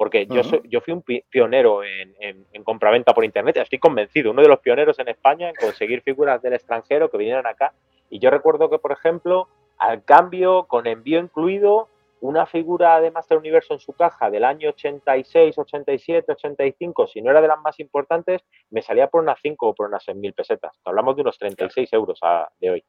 porque 0.00 0.24
yo, 0.24 0.40
yo 0.64 0.80
fui 0.80 0.94
un 0.94 1.02
pionero 1.02 1.84
en, 1.84 2.14
en, 2.20 2.64
compraventa 2.64 3.12
por 3.12 3.22
internet, 3.22 3.58
estoy 3.58 3.78
convencido, 3.78 4.30
uno 4.30 4.40
de 4.40 4.48
los 4.48 4.60
pioneros 4.60 4.98
en 4.98 5.08
España 5.08 5.50
en 5.50 5.54
conseguir 5.54 6.00
figuras 6.00 6.40
del 6.40 6.54
extranjero 6.54 7.10
que 7.10 7.18
vinieran 7.18 7.46
acá. 7.46 7.74
Y 8.08 8.18
yo 8.18 8.30
recuerdo 8.30 8.70
que, 8.70 8.78
por 8.78 8.92
ejemplo, 8.92 9.48
al 9.76 10.02
cambio, 10.02 10.64
con 10.68 10.86
envío 10.86 11.20
incluido, 11.20 11.90
una 12.22 12.46
figura 12.46 12.98
de 13.02 13.10
Master 13.10 13.36
Universo 13.36 13.74
en 13.74 13.80
su 13.80 13.92
caja 13.92 14.30
del 14.30 14.44
año 14.44 14.70
86, 14.70 15.58
87, 15.58 16.32
85, 16.32 17.06
si 17.06 17.20
no 17.20 17.30
era 17.30 17.42
de 17.42 17.48
las 17.48 17.60
más 17.60 17.78
importantes, 17.78 18.40
me 18.70 18.80
salía 18.80 19.08
por 19.08 19.22
unas 19.22 19.38
5 19.42 19.68
o 19.68 19.74
por 19.74 19.86
unas 19.86 20.02
6 20.02 20.16
mil 20.16 20.32
pesetas. 20.32 20.80
Hablamos 20.82 21.14
de 21.14 21.20
unos 21.20 21.36
36 21.36 21.92
euros 21.92 22.18
de 22.58 22.70
hoy. 22.70 22.84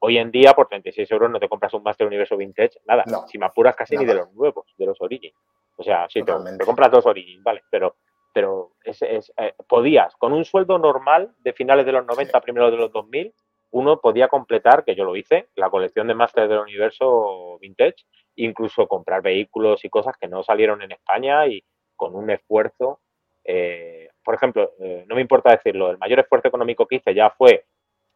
Hoy 0.00 0.18
en 0.18 0.30
día, 0.30 0.52
por 0.52 0.68
36 0.68 1.10
euros, 1.10 1.30
no 1.30 1.40
te 1.40 1.48
compras 1.48 1.72
un 1.72 1.82
Master 1.82 2.06
Universo 2.06 2.36
Vintage, 2.36 2.80
nada. 2.86 3.04
si 3.26 3.38
me 3.38 3.46
apuras 3.46 3.74
casi 3.74 3.96
ni 3.96 4.04
de 4.04 4.12
los 4.12 4.30
nuevos, 4.34 4.66
de 4.76 4.84
los 4.84 5.00
Origins. 5.00 5.34
O 5.80 5.82
sea, 5.82 6.06
sí, 6.10 6.22
te, 6.22 6.34
compras 6.66 6.90
dos 6.90 7.06
Origins, 7.06 7.42
vale, 7.42 7.62
pero, 7.70 7.96
pero 8.34 8.72
es, 8.84 9.00
es 9.00 9.32
eh, 9.38 9.54
podías, 9.66 10.14
con 10.16 10.34
un 10.34 10.44
sueldo 10.44 10.78
normal 10.78 11.32
de 11.38 11.54
finales 11.54 11.86
de 11.86 11.92
los 11.92 12.04
90, 12.04 12.38
primero 12.42 12.70
de 12.70 12.76
los 12.76 12.92
2000, 12.92 13.32
uno 13.70 13.98
podía 13.98 14.28
completar, 14.28 14.84
que 14.84 14.94
yo 14.94 15.04
lo 15.04 15.16
hice, 15.16 15.48
la 15.54 15.70
colección 15.70 16.06
de 16.06 16.12
Master 16.12 16.48
del 16.48 16.58
Universo 16.58 17.58
Vintage, 17.62 18.04
incluso 18.36 18.86
comprar 18.86 19.22
vehículos 19.22 19.82
y 19.82 19.88
cosas 19.88 20.18
que 20.20 20.28
no 20.28 20.42
salieron 20.42 20.82
en 20.82 20.92
España 20.92 21.46
y 21.46 21.64
con 21.96 22.14
un 22.14 22.28
esfuerzo. 22.28 23.00
Eh, 23.42 24.10
por 24.22 24.34
ejemplo, 24.34 24.72
eh, 24.80 25.06
no 25.08 25.14
me 25.14 25.22
importa 25.22 25.52
decirlo, 25.52 25.90
el 25.90 25.96
mayor 25.96 26.20
esfuerzo 26.20 26.48
económico 26.48 26.86
que 26.86 26.96
hice 26.96 27.14
ya 27.14 27.30
fue 27.30 27.64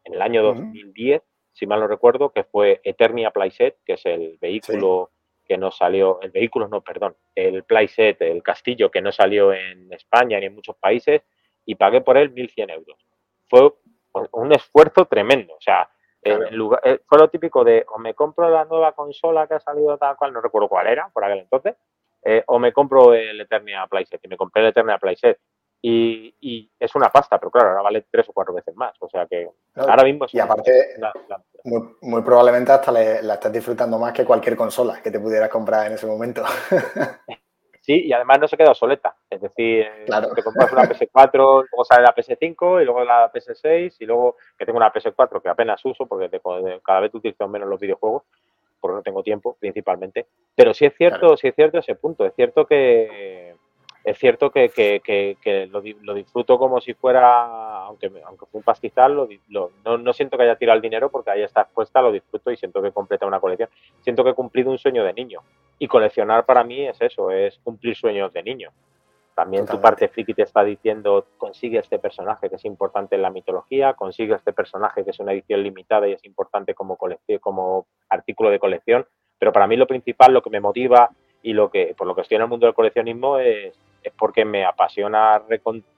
en 0.03 0.13
el 0.13 0.21
año 0.21 0.43
2010, 0.43 1.23
si 1.51 1.65
mal 1.65 1.79
no 1.79 1.87
recuerdo, 1.87 2.31
que 2.31 2.43
fue 2.43 2.79
Eternia 2.83 3.31
Playset, 3.31 3.75
que 3.83 3.93
es 3.93 4.05
el 4.05 4.37
vehículo 4.39 5.09
que 5.45 5.57
no 5.57 5.71
salió, 5.71 6.19
el 6.21 6.31
vehículo 6.31 6.67
no, 6.67 6.81
perdón, 6.81 7.15
el 7.35 7.63
playset, 7.63 8.21
el 8.21 8.43
castillo 8.43 8.89
que 8.89 9.01
no 9.01 9.11
salió 9.11 9.53
en 9.53 9.91
España 9.93 10.39
ni 10.39 10.47
en 10.47 10.55
muchos 10.55 10.75
países 10.75 11.21
y 11.65 11.75
pagué 11.75 12.01
por 12.01 12.17
él 12.17 12.33
1.100 12.33 12.71
euros. 12.71 12.97
Fue 13.47 13.73
un 14.31 14.53
esfuerzo 14.53 15.05
tremendo, 15.05 15.53
o 15.53 15.61
sea, 15.61 15.89
lugar, 16.51 16.81
eh, 16.83 16.99
fue 17.05 17.19
lo 17.19 17.29
típico 17.29 17.63
de 17.63 17.85
o 17.87 17.99
me 17.99 18.13
compro 18.13 18.49
la 18.49 18.65
nueva 18.65 18.93
consola 18.93 19.47
que 19.47 19.55
ha 19.55 19.59
salido 19.59 19.97
tal 19.97 20.15
cual, 20.15 20.33
no 20.33 20.41
recuerdo 20.41 20.67
cuál 20.67 20.87
era 20.87 21.09
por 21.09 21.23
aquel 21.23 21.39
entonces, 21.39 21.75
eh, 22.23 22.43
o 22.47 22.57
me 22.57 22.73
compro 22.73 23.13
el 23.13 23.39
Eternia 23.39 23.85
Playset 23.87 24.23
y 24.23 24.27
me 24.27 24.37
compré 24.37 24.63
el 24.63 24.69
Eternia 24.69 24.97
Playset 24.97 25.39
y, 25.87 26.71
es 26.79 26.95
una 26.95 27.09
pasta, 27.09 27.37
pero 27.37 27.51
claro, 27.51 27.69
ahora 27.69 27.81
vale 27.83 28.05
tres 28.09 28.27
o 28.29 28.33
cuatro 28.33 28.53
veces 28.53 28.75
más. 28.75 28.95
O 28.99 29.09
sea 29.09 29.25
que 29.27 29.47
ahora 29.75 30.03
mismo 30.03 30.25
es 30.25 30.33
Y 30.33 30.39
aparte, 30.39 30.95
muy, 32.01 32.21
probablemente 32.23 32.71
hasta 32.71 32.91
la 32.91 33.33
estás 33.33 33.53
disfrutando 33.53 33.99
más 33.99 34.13
que 34.13 34.25
cualquier 34.25 34.55
consola 34.55 35.01
que 35.01 35.11
te 35.11 35.19
pudieras 35.19 35.49
comprar 35.49 35.87
en 35.87 35.93
ese 35.93 36.07
momento. 36.07 36.43
Sí, 37.81 38.07
y 38.07 38.13
además 38.13 38.39
no 38.39 38.47
se 38.47 38.57
queda 38.57 38.71
obsoleta. 38.71 39.15
Es 39.29 39.39
decir, 39.41 39.85
te 40.07 40.41
compras 40.41 40.71
una 40.71 40.85
PS4, 40.85 41.31
luego 41.69 41.85
sale 41.85 42.01
la 42.01 42.15
PS5 42.15 42.81
y 42.81 42.83
luego 42.83 43.03
la 43.03 43.31
PS6 43.31 43.97
y 43.99 44.05
luego 44.07 44.37
que 44.57 44.65
tengo 44.65 44.77
una 44.77 44.91
PS4 44.91 45.39
que 45.39 45.49
apenas 45.49 45.85
uso 45.85 46.07
porque 46.07 46.41
cada 46.83 47.01
vez 47.01 47.13
utilizo 47.13 47.47
menos 47.47 47.69
los 47.69 47.79
videojuegos 47.79 48.23
porque 48.79 48.95
no 48.95 49.03
tengo 49.03 49.21
tiempo 49.21 49.55
principalmente. 49.59 50.25
Pero 50.55 50.73
sí 50.73 50.85
es 50.85 50.95
cierto, 50.97 51.37
sí 51.37 51.47
es 51.47 51.53
cierto 51.53 51.77
ese 51.77 51.93
punto. 51.93 52.25
Es 52.25 52.33
cierto 52.33 52.65
que 52.65 53.55
es 54.05 54.19
cierto 54.19 54.51
que, 54.51 55.67
lo, 55.71 56.13
disfruto 56.13 56.59
como 56.59 56.79
si 56.79 56.93
fuera, 56.93 57.85
aunque, 57.85 58.11
aunque 58.23 58.45
fue 58.45 58.59
un 58.59 58.63
pastizal, 58.63 59.15
no, 59.15 60.13
siento 60.13 60.37
que 60.37 60.43
haya 60.43 60.55
tirado 60.55 60.75
el 60.75 60.81
dinero 60.83 61.09
porque 61.09 61.31
ahí 61.31 61.41
está 61.41 61.61
expuesta, 61.61 62.03
lo 62.03 62.11
disfruto 62.11 62.51
y 62.51 62.55
siento 62.55 62.83
que 62.83 62.91
completa 62.91 63.25
una 63.25 63.39
colección. 63.39 63.67
Siento 64.01 64.23
que 64.23 64.29
he 64.29 64.33
cumplido 64.35 64.69
un 64.69 64.77
sueño 64.77 65.03
de 65.03 65.11
niño. 65.11 65.41
Y 65.79 65.87
coleccionar 65.87 66.45
para 66.45 66.63
mí 66.63 66.85
es 66.85 67.01
eso, 67.01 67.31
es 67.31 67.57
cumplir 67.63 67.95
sueños 67.95 68.31
de 68.31 68.43
niño. 68.43 68.69
También 69.33 69.65
tu 69.65 69.81
parte 69.81 70.07
friki 70.07 70.35
te 70.35 70.43
está 70.43 70.63
diciendo, 70.63 71.25
consigue 71.39 71.79
este 71.79 71.97
personaje 71.97 72.47
que 72.47 72.57
es 72.57 72.65
importante 72.65 73.15
en 73.15 73.23
la 73.23 73.31
mitología, 73.31 73.95
consigue 73.95 74.35
este 74.35 74.53
personaje 74.53 75.03
que 75.03 75.09
es 75.09 75.19
una 75.19 75.33
edición 75.33 75.63
limitada 75.63 76.07
y 76.07 76.13
es 76.13 76.23
importante 76.25 76.75
como, 76.75 76.95
como 77.41 77.87
artículo 78.07 78.51
de 78.51 78.59
colección. 78.59 79.07
Pero 79.39 79.51
para 79.51 79.65
mí 79.65 79.75
lo 79.77 79.87
principal, 79.87 80.31
lo 80.31 80.43
que 80.43 80.51
me 80.51 80.59
motiva 80.59 81.09
y 81.41 81.53
lo 81.53 81.71
que 81.71 81.95
por 81.97 82.05
lo 82.05 82.13
que 82.13 82.21
estoy 82.21 82.35
en 82.35 82.43
el 82.43 82.47
mundo 82.47 82.67
del 82.67 82.75
coleccionismo 82.75 83.39
es 83.39 83.77
es 84.05 84.13
porque 84.17 84.45
me 84.45 84.65
apasiona 84.65 85.41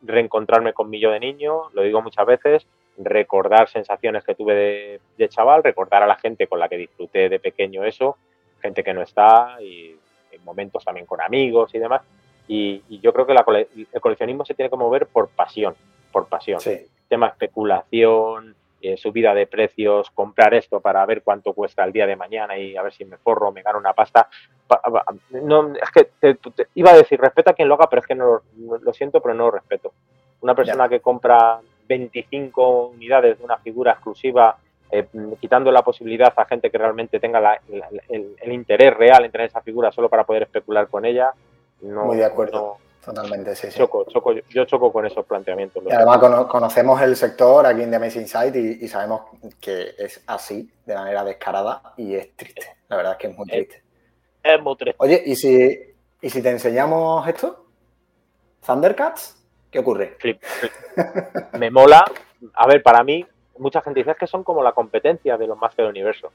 reencontrarme 0.02 0.74
con 0.74 0.90
mi 0.90 1.00
yo 1.00 1.12
de 1.12 1.20
niño, 1.20 1.70
lo 1.74 1.82
digo 1.84 2.02
muchas 2.02 2.26
veces, 2.26 2.68
recordar 2.98 3.70
sensaciones 3.70 4.24
que 4.24 4.34
tuve 4.34 5.00
de, 5.18 5.30
chaval, 5.30 5.64
recordar 5.64 6.04
a 6.04 6.08
la 6.08 6.16
gente 6.16 6.48
con 6.48 6.60
la 6.60 6.70
que 6.70 6.78
disfruté 6.78 7.30
de 7.30 7.40
pequeño 7.40 7.84
eso, 7.84 8.18
gente 8.62 8.84
que 8.84 8.94
no 8.94 9.02
está 9.02 9.62
y 9.62 9.96
en 10.32 10.44
momentos 10.44 10.84
también 10.84 11.06
con 11.06 11.22
amigos 11.22 11.74
y 11.76 11.80
demás. 11.80 12.02
Y, 12.48 12.82
yo 13.02 13.12
creo 13.12 13.28
que 13.28 13.34
el 13.34 14.02
coleccionismo 14.02 14.46
se 14.46 14.54
tiene 14.54 14.70
que 14.70 14.78
mover 14.78 15.08
por 15.08 15.28
pasión, 15.30 15.76
por 16.12 16.28
pasión. 16.28 16.60
Tema 17.10 17.28
especulación, 17.28 18.56
eh, 18.82 18.96
subida 18.96 19.34
de 19.34 19.48
precios, 19.48 20.12
comprar 20.12 20.54
esto 20.54 20.80
para 20.80 21.06
ver 21.06 21.24
cuánto 21.24 21.54
cuesta 21.54 21.84
el 21.84 21.92
día 21.92 22.06
de 22.06 22.16
mañana 22.16 22.58
y 22.58 22.78
a 22.78 22.84
ver 22.84 22.94
si 22.94 23.06
me 23.06 23.18
forro, 23.18 23.52
me 23.52 23.64
gano 23.64 23.80
una 23.80 23.94
pasta. 23.94 24.30
No, 25.30 25.74
es 25.74 25.92
que 25.92 26.38
iba 26.76 26.92
a 26.92 26.98
decir, 26.98 27.20
respeta 27.20 27.52
a 27.52 27.54
quien 27.54 27.68
lo 27.68 27.76
haga, 27.76 27.88
pero 27.90 28.02
es 28.02 28.08
que 28.08 28.16
no, 28.16 28.42
lo 28.58 28.94
siento, 28.94 29.20
pero 29.22 29.34
no 29.34 29.46
lo 29.46 29.52
respeto. 29.52 29.94
Una 30.42 30.54
persona 30.54 30.88
que 30.88 31.00
compra 31.00 31.60
25 31.88 32.88
unidades 32.90 33.40
de 33.40 33.44
una 33.44 33.58
figura 33.58 33.94
exclusiva, 33.94 34.58
eh, 34.92 35.08
quitando 35.42 35.72
la 35.72 35.82
posibilidad 35.82 36.32
a 36.36 36.46
gente 36.46 36.70
que 36.70 36.78
realmente 36.78 37.20
tenga 37.20 37.60
el, 38.10 38.52
interés 38.52 38.94
real 38.94 39.26
en 39.26 39.32
tener 39.32 39.48
esa 39.48 39.62
figura 39.62 39.92
solo 39.92 40.08
para 40.08 40.24
poder 40.24 40.44
especular 40.44 40.88
con 40.88 41.04
ella. 41.06 41.32
No, 41.82 42.06
Muy 42.06 42.18
de 42.18 42.26
acuerdo. 42.26 42.78
Totalmente, 43.08 43.56
sí, 43.56 43.70
Choco, 43.70 44.04
choco, 44.10 44.34
yo 44.34 44.66
choco 44.66 44.92
con 44.92 45.06
esos 45.06 45.26
planteamientos. 45.26 45.82
Y 45.86 45.94
además 45.94 46.20
conocemos 46.48 47.02
el 47.02 47.16
sector 47.16 47.66
aquí 47.66 47.82
en 47.82 47.90
The 47.90 47.96
Amazing 47.96 48.28
Site 48.28 48.60
y, 48.60 48.86
sabemos 48.90 49.22
que 49.62 49.96
es 49.98 50.22
así, 50.28 50.70
de 50.86 50.94
manera 50.94 51.24
descarada, 51.24 51.94
y 51.96 52.16
es 52.16 52.36
triste. 52.36 52.76
La 52.90 52.98
verdad 52.98 53.14
es 53.14 53.18
que 53.20 53.28
es 53.28 53.38
muy 53.38 53.48
triste. 53.48 53.82
Es, 54.44 54.62
muy 54.62 54.76
triste. 54.76 54.98
Oye, 55.00 55.24
¿y 55.26 55.38
si, 55.38 55.80
¿y 56.20 56.30
si 56.30 56.42
te 56.42 56.50
enseñamos 56.50 57.26
esto? 57.30 57.66
¿Thundercats? 58.66 59.42
¿Qué 59.72 59.80
ocurre? 59.80 60.18
Me 61.58 61.72
mola. 61.72 62.04
A 62.56 62.68
ver, 62.68 62.84
para 62.84 63.06
mí, 63.06 63.26
mucha 63.58 63.82
gente 63.82 64.02
dice 64.02 64.16
que 64.20 64.28
son 64.28 64.44
como 64.44 64.62
la 64.62 64.74
competencia 64.74 65.38
de 65.38 65.48
los 65.48 65.58
Master 65.58 65.86
del 65.86 65.92
Universo. 65.92 66.34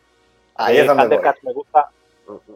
Ahí 0.55 0.79
es 0.79 0.87
donde 0.87 1.03
Thundercats 1.03 1.45
me 1.45 1.53
gusta, 1.53 1.91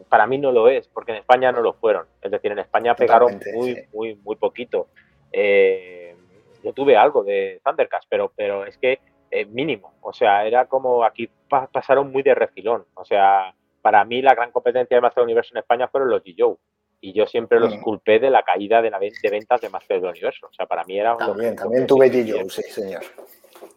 para 0.09 0.27
mí 0.27 0.37
no 0.37 0.51
lo 0.51 0.69
es, 0.69 0.87
porque 0.87 1.11
en 1.11 1.19
España 1.19 1.51
no 1.51 1.61
lo 1.61 1.73
fueron. 1.73 2.05
Es 2.21 2.31
decir, 2.31 2.51
en 2.51 2.59
España 2.59 2.95
pegaron 2.95 3.39
muy, 3.53 3.85
muy, 3.93 4.15
muy 4.15 4.35
poquito. 4.35 4.87
Eh, 5.31 6.15
yo 6.63 6.73
tuve 6.73 6.97
algo 6.97 7.23
de 7.23 7.61
Thundercats, 7.63 8.07
pero, 8.09 8.31
pero 8.35 8.65
es 8.65 8.77
que 8.77 8.99
eh, 9.29 9.45
mínimo. 9.45 9.93
O 10.01 10.13
sea, 10.13 10.45
era 10.45 10.65
como 10.65 11.03
aquí 11.03 11.29
pasaron 11.49 12.11
muy 12.11 12.23
de 12.23 12.35
refilón. 12.35 12.85
O 12.93 13.03
sea, 13.03 13.53
para 13.81 14.03
mí 14.05 14.21
la 14.21 14.35
gran 14.35 14.51
competencia 14.51 14.95
de 14.95 15.01
Master 15.01 15.23
Universo 15.23 15.53
en 15.53 15.59
España 15.59 15.87
fueron 15.87 16.09
los 16.09 16.23
G.Joe. 16.23 16.55
Y 16.99 17.13
yo 17.13 17.27
siempre 17.27 17.59
los 17.59 17.75
mm. 17.75 17.81
culpé 17.81 18.19
de 18.19 18.31
la 18.31 18.41
caída 18.41 18.81
de, 18.81 18.89
la, 18.89 18.99
de 18.99 19.29
ventas 19.29 19.61
de 19.61 19.69
Master 19.69 20.01
del 20.01 20.09
Universo. 20.09 20.47
O 20.47 20.53
sea, 20.53 20.65
para 20.65 20.83
mí 20.85 20.97
era 20.97 21.13
un. 21.13 21.19
También, 21.19 21.55
también 21.55 21.85
tuve 21.85 22.09
G.Joe, 22.11 22.49
sí, 22.49 22.63
señor. 22.63 23.03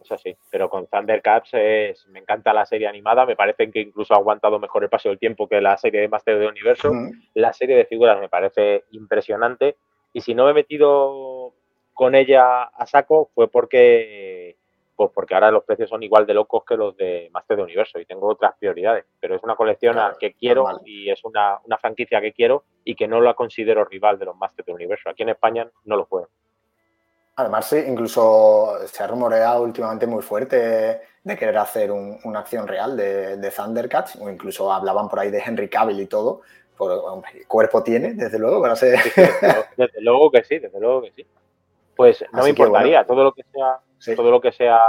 Eso 0.01 0.17
sí, 0.17 0.35
pero 0.49 0.69
con 0.69 0.87
Thundercats 0.87 1.51
es, 1.53 2.07
me 2.07 2.19
encanta 2.19 2.53
la 2.53 2.65
serie 2.65 2.87
animada, 2.87 3.25
me 3.25 3.35
parece 3.35 3.69
que 3.71 3.81
incluso 3.81 4.13
ha 4.13 4.17
aguantado 4.17 4.59
mejor 4.59 4.83
el 4.83 4.89
paso 4.89 5.09
del 5.09 5.19
tiempo 5.19 5.47
que 5.47 5.61
la 5.61 5.77
serie 5.77 6.01
de 6.01 6.09
Master 6.09 6.37
del 6.37 6.49
Universo. 6.49 6.91
La 7.33 7.53
serie 7.53 7.75
de 7.75 7.85
figuras 7.85 8.19
me 8.19 8.29
parece 8.29 8.85
impresionante 8.91 9.77
y 10.13 10.21
si 10.21 10.33
no 10.33 10.45
me 10.45 10.51
he 10.51 10.55
metido 10.55 11.53
con 11.93 12.15
ella 12.15 12.63
a 12.63 12.85
saco 12.85 13.29
fue 13.33 13.49
porque 13.49 14.57
pues 14.95 15.11
porque 15.15 15.33
ahora 15.33 15.49
los 15.49 15.63
precios 15.63 15.89
son 15.89 16.03
igual 16.03 16.27
de 16.27 16.35
locos 16.35 16.63
que 16.63 16.75
los 16.75 16.95
de 16.95 17.29
Master 17.31 17.57
del 17.57 17.65
Universo 17.65 17.99
y 17.99 18.05
tengo 18.05 18.27
otras 18.27 18.55
prioridades, 18.59 19.05
pero 19.19 19.35
es 19.35 19.41
una 19.41 19.55
colección 19.55 19.97
que 20.19 20.33
quiero 20.33 20.65
y 20.85 21.09
es 21.09 21.23
una, 21.23 21.59
una, 21.65 21.79
franquicia 21.79 22.21
que 22.21 22.33
quiero 22.33 22.65
y 22.83 22.93
que 22.93 23.07
no 23.07 23.19
la 23.19 23.33
considero 23.33 23.83
rival 23.83 24.19
de 24.19 24.25
los 24.25 24.35
Master 24.35 24.63
del 24.63 24.75
Universo. 24.75 25.09
Aquí 25.09 25.23
en 25.23 25.29
España 25.29 25.67
no 25.85 25.95
lo 25.95 26.05
puedo. 26.05 26.29
Además, 27.41 27.67
sí, 27.67 27.77
incluso 27.87 28.77
se 28.85 29.03
ha 29.03 29.07
rumoreado 29.07 29.63
últimamente 29.63 30.07
muy 30.07 30.21
fuerte 30.21 31.01
de 31.23 31.37
querer 31.37 31.57
hacer 31.57 31.91
una 31.91 32.39
acción 32.39 32.67
real 32.67 32.97
de, 32.97 33.51
Thundercats, 33.55 34.15
o 34.15 34.29
incluso 34.29 34.71
hablaban 34.71 35.07
por 35.07 35.19
ahí 35.19 35.29
de 35.29 35.43
Henry 35.45 35.69
Cavill 35.69 35.99
y 35.99 36.07
todo. 36.07 36.41
Por, 36.77 37.21
cuerpo 37.47 37.83
tiene, 37.83 38.13
desde 38.13 38.39
luego, 38.39 38.61
para 38.61 38.75
ser. 38.75 38.99
Desde 39.77 40.01
luego 40.01 40.31
que 40.31 40.43
sí, 40.43 40.57
desde 40.57 40.79
luego 40.79 41.03
que 41.03 41.11
sí. 41.11 41.25
Pues 41.95 42.25
no 42.31 42.43
me 42.43 42.49
importaría, 42.49 43.05
todo 43.05 43.23
lo 43.23 43.31
que 43.33 43.43
sea 43.43 43.79
todo 44.15 44.31
lo 44.31 44.41
que 44.41 44.51
sea 44.51 44.79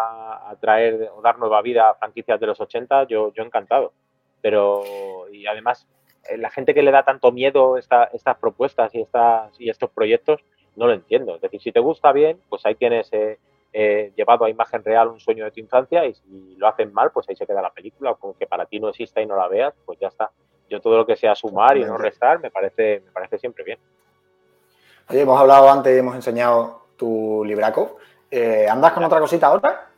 atraer 0.48 1.11
o 1.14 1.20
dar 1.20 1.38
nueva 1.38 1.61
vida 1.61 1.90
a 1.90 1.94
franquicias 1.94 2.40
de 2.40 2.46
los 2.46 2.61
80, 2.61 3.05
yo, 3.05 3.33
yo 3.35 3.42
encantado. 3.42 3.92
Pero, 4.40 4.83
y 5.31 5.46
además, 5.46 5.87
eh, 6.29 6.38
la 6.38 6.50
gente 6.50 6.74
que 6.74 6.83
le 6.83 6.90
da 6.90 7.05
tanto 7.05 7.31
miedo 7.31 7.77
esta, 7.77 8.05
estas 8.05 8.38
propuestas 8.38 8.94
y, 8.94 9.00
estas, 9.00 9.61
y 9.61 9.68
estos 9.68 9.90
proyectos, 9.90 10.40
no 10.76 10.87
lo 10.87 10.92
entiendo. 10.92 11.35
Es 11.35 11.40
decir, 11.40 11.61
si 11.61 11.72
te 11.72 11.80
gusta 11.80 12.12
bien, 12.12 12.40
pues 12.48 12.64
ahí 12.64 12.74
tienes 12.74 13.12
eh, 13.12 13.38
eh, 13.72 14.12
llevado 14.16 14.44
a 14.44 14.50
imagen 14.50 14.85
real 14.85 15.08
un 15.08 15.20
sueño 15.20 15.44
de 15.44 15.50
tu 15.50 15.61
infancia 15.61 16.04
y 16.06 16.14
si 16.14 16.56
lo 16.56 16.68
hacen 16.68 16.92
mal, 16.92 17.11
pues 17.11 17.28
ahí 17.28 17.37
se 17.37 17.46
queda 17.46 17.62
la 17.62 17.70
película. 17.70 18.14
Como 18.14 18.37
que 18.37 18.46
para 18.46 18.66
ti 18.66 18.80
no 18.80 18.88
exista 18.88 19.20
y 19.20 19.26
no 19.26 19.37
la 19.37 19.48
veas, 19.48 19.74
pues 19.85 19.98
ya 19.98 20.08
está. 20.08 20.30
Yo 20.68 20.80
todo 20.80 20.96
lo 20.96 21.06
que 21.06 21.16
sea 21.16 21.35
sumar 21.35 21.76
y 21.76 21.85
no 21.85 21.98
restar 21.98 22.40
me 22.40 22.50
parece, 22.50 23.02
me 23.04 23.11
parece 23.12 23.38
siempre 23.38 23.64
bien. 23.64 23.78
Oye, 25.08 25.20
hemos 25.20 25.38
hablado 25.38 25.70
antes, 25.70 25.98
hemos 25.98 26.14
enseñado 26.14 26.82
tu 26.96 27.42
libraco. 27.44 27.98
Eh, 28.30 28.66
¿Andas 28.68 28.92
con 28.92 29.04
otra 29.04 29.20
cosita 29.20 29.48
ahora? 29.48 29.88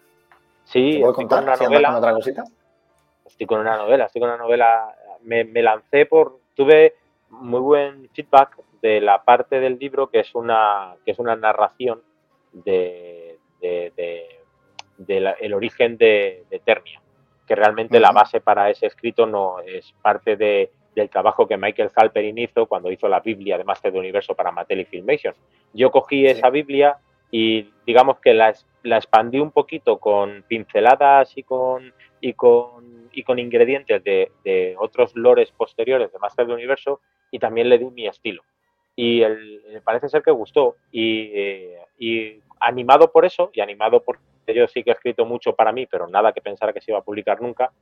Sí, 0.65 1.01
estoy 1.03 1.27
con 1.27 1.43
una 1.43 1.57
novela. 1.57 1.89
con 1.89 1.97
otra 1.97 2.13
cosita? 2.15 2.45
Estoy 3.25 3.47
con 3.47 3.61
una 3.61 3.77
novela, 3.77 4.07
estoy 4.07 4.21
con 4.21 4.31
una 4.31 4.39
novela. 4.39 4.95
Me, 5.23 5.45
me 5.45 5.63
lancé 5.63 6.07
por. 6.07 6.39
Tuve 6.55 6.95
muy 7.31 7.61
buen 7.61 8.09
feedback 8.11 8.59
de 8.83 9.01
la 9.01 9.25
parte 9.25 9.61
del 9.61 9.79
libro 9.79 10.09
que 10.09 10.21
es 10.21 10.35
una, 10.35 10.95
que 11.05 11.13
es 11.13 11.19
una 11.19 11.37
narración 11.37 12.03
de, 12.53 13.39
el 13.61 15.55
origen 15.55 15.97
de, 15.97 16.45
Eternia, 16.51 17.01
que 17.47 17.55
realmente 17.55 17.99
la 17.99 18.13
base 18.13 18.41
para 18.41 18.71
ese 18.71 18.87
escrito 18.87 19.27
no 19.27 19.61
es 19.61 19.93
parte 20.03 20.37
del 20.37 21.11
trabajo 21.11 21.47
que 21.47 21.57
Michael 21.57 21.91
Halperin 21.95 22.39
hizo 22.39 22.67
cuando 22.67 22.91
hizo 22.91 23.09
la 23.09 23.21
Biblia 23.21 23.59
de 23.59 23.65
Master 23.65 23.91
del 23.91 24.01
Universo 24.01 24.35
para 24.35 24.53
Mattel 24.53 24.81
y 24.81 24.85
Filmation. 24.85 25.35
Yo 25.73 25.91
cogí 25.91 26.27
esa 26.27 26.51
Biblia 26.51 26.99
y 27.31 27.71
digamos 27.87 28.21
que 28.21 28.35
la, 28.35 28.55
la 28.83 28.99
expandí 28.99 29.41
un 29.41 29.51
poquito 29.51 29.99
con 29.99 30.45
pinceladas 30.47 31.37
y 31.37 31.43
con, 31.43 31.93
y 32.25 32.33
con, 32.33 33.11
y 33.13 33.23
con 33.23 33.39
ingredientes 33.39 34.03
de, 34.03 34.33
de 34.45 34.75
otros 34.79 35.15
lores 35.15 35.51
posteriores 35.53 36.11
de 36.11 36.19
Master 36.19 36.47
del 36.47 36.55
Universo 36.55 37.01
y 37.31 37.39
también 37.39 37.69
le 37.69 37.77
di 37.77 37.85
mi 37.85 38.07
estilo. 38.07 38.43
Y 38.97 39.21
el, 39.21 39.83
parece 39.85 40.09
ser 40.09 40.23
que 40.23 40.31
gustó 40.31 40.77
y, 40.91 41.31
y, 41.99 42.41
animado 42.61 43.13
por 43.13 43.27
eso 43.27 43.51
y 43.53 43.61
animado 43.61 44.03
porque 44.03 44.55
yo 44.55 44.67
sí 44.69 44.83
que 44.83 44.89
he 44.89 44.95
escrito 44.95 45.27
mucho 45.27 45.55
para 45.55 45.71
mí, 45.71 45.85
pero 45.85 46.09
nada 46.09 46.33
que 46.33 46.41
pensara 46.41 46.73
que 46.73 46.81
se 46.81 46.93
iba 46.93 47.01
a 47.01 47.05
publicar 47.05 47.43
nunca, 47.43 47.73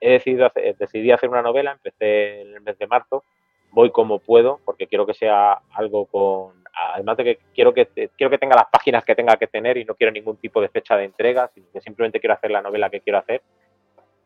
he 0.00 0.12
decidido 0.14 0.46
hacer, 0.46 0.76
decidí 0.76 1.12
hacer 1.12 1.28
una 1.28 1.42
novela, 1.42 1.70
empecé 1.70 2.40
en 2.40 2.54
el 2.54 2.60
mes 2.62 2.76
de 2.76 2.88
marzo, 2.88 3.22
voy 3.70 3.92
como 3.92 4.18
puedo 4.18 4.58
porque 4.64 4.88
quiero 4.88 5.06
que 5.06 5.14
sea 5.14 5.60
algo 5.74 6.06
con 6.06 6.66
además 6.92 7.16
de 7.18 7.24
que 7.24 7.38
quiero 7.54 7.72
que 7.72 7.86
quiero 8.16 8.30
que 8.30 8.38
tenga 8.38 8.56
las 8.56 8.66
páginas 8.66 9.04
que 9.04 9.14
tenga 9.14 9.36
que 9.36 9.46
tener 9.46 9.76
y 9.76 9.84
no 9.84 9.94
quiero 9.94 10.12
ningún 10.12 10.38
tipo 10.38 10.60
de 10.60 10.70
fecha 10.70 10.96
de 10.96 11.04
entrega, 11.04 11.48
sino 11.54 11.66
que 11.72 11.80
simplemente 11.80 12.18
quiero 12.18 12.34
hacer 12.34 12.50
la 12.50 12.62
novela 12.62 12.90
que 12.90 13.00
quiero 13.00 13.18
hacer 13.18 13.42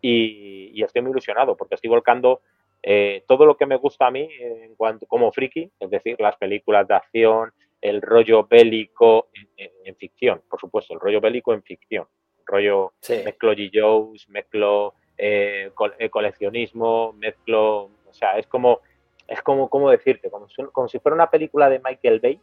y, 0.01 0.71
y 0.75 0.83
estoy 0.83 1.03
muy 1.03 1.11
ilusionado 1.11 1.57
porque 1.57 1.75
estoy 1.75 1.91
volcando 1.91 2.41
eh, 2.83 3.25
todo 3.27 3.45
lo 3.45 3.57
que 3.57 3.67
me 3.67 3.77
gusta 3.77 4.07
a 4.07 4.11
mí 4.11 4.29
en 4.41 4.75
cuanto 4.75 5.07
como 5.07 5.33
friki, 5.33 5.71
es 5.79 5.91
decir, 5.91 6.17
las 6.19 6.37
películas 6.37 6.89
de 6.89 6.95
acción, 6.95 7.53
el 7.81 8.01
rollo 8.01 8.47
bélico 8.47 9.29
en, 9.57 9.97
ficción, 9.97 10.43
por 10.49 10.59
supuesto, 10.61 10.95
el 10.95 11.01
rollo 11.01 11.21
bélico 11.21 11.53
en 11.53 11.63
ficción, 11.63 12.07
rollo 12.47 12.93
mezclo 13.09 13.53
G. 13.53 13.71
Joe's, 13.73 14.29
mezclo 14.31 14.95
eh, 15.19 15.71
eh, 15.99 16.11
coleccionismo, 16.11 17.13
mezclo, 17.15 17.91
o 18.07 18.13
sea, 18.13 18.39
es 18.39 18.47
como, 18.47 18.81
es 19.27 19.43
como, 19.43 19.69
¿cómo 19.69 19.91
decirte? 19.91 20.31
Como, 20.31 20.47
como 20.73 20.89
si 20.89 20.99
fuera 21.01 21.15
una 21.15 21.31
película 21.31 21.69
de 21.69 21.81
Michael 21.85 22.21
Bay, 22.21 22.41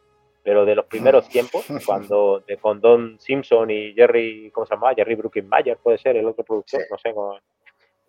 pero 0.48 0.64
de 0.64 0.76
los 0.76 0.86
primeros 0.86 1.28
tiempos, 1.28 1.66
cuando 1.86 2.42
de, 2.48 2.56
con 2.56 2.80
Don 2.80 3.20
Simpson 3.20 3.70
y 3.70 3.94
Jerry, 3.94 4.50
¿cómo 4.54 4.66
se 4.66 4.76
llama? 4.76 4.94
Jerry 4.96 5.16
Brooklyn 5.16 5.50
Mayer, 5.50 5.76
puede 5.76 5.98
ser 5.98 6.16
el 6.16 6.26
otro 6.26 6.46
productor, 6.46 6.84
no 6.90 6.98
sé, 6.98 7.14
cómo, 7.14 7.38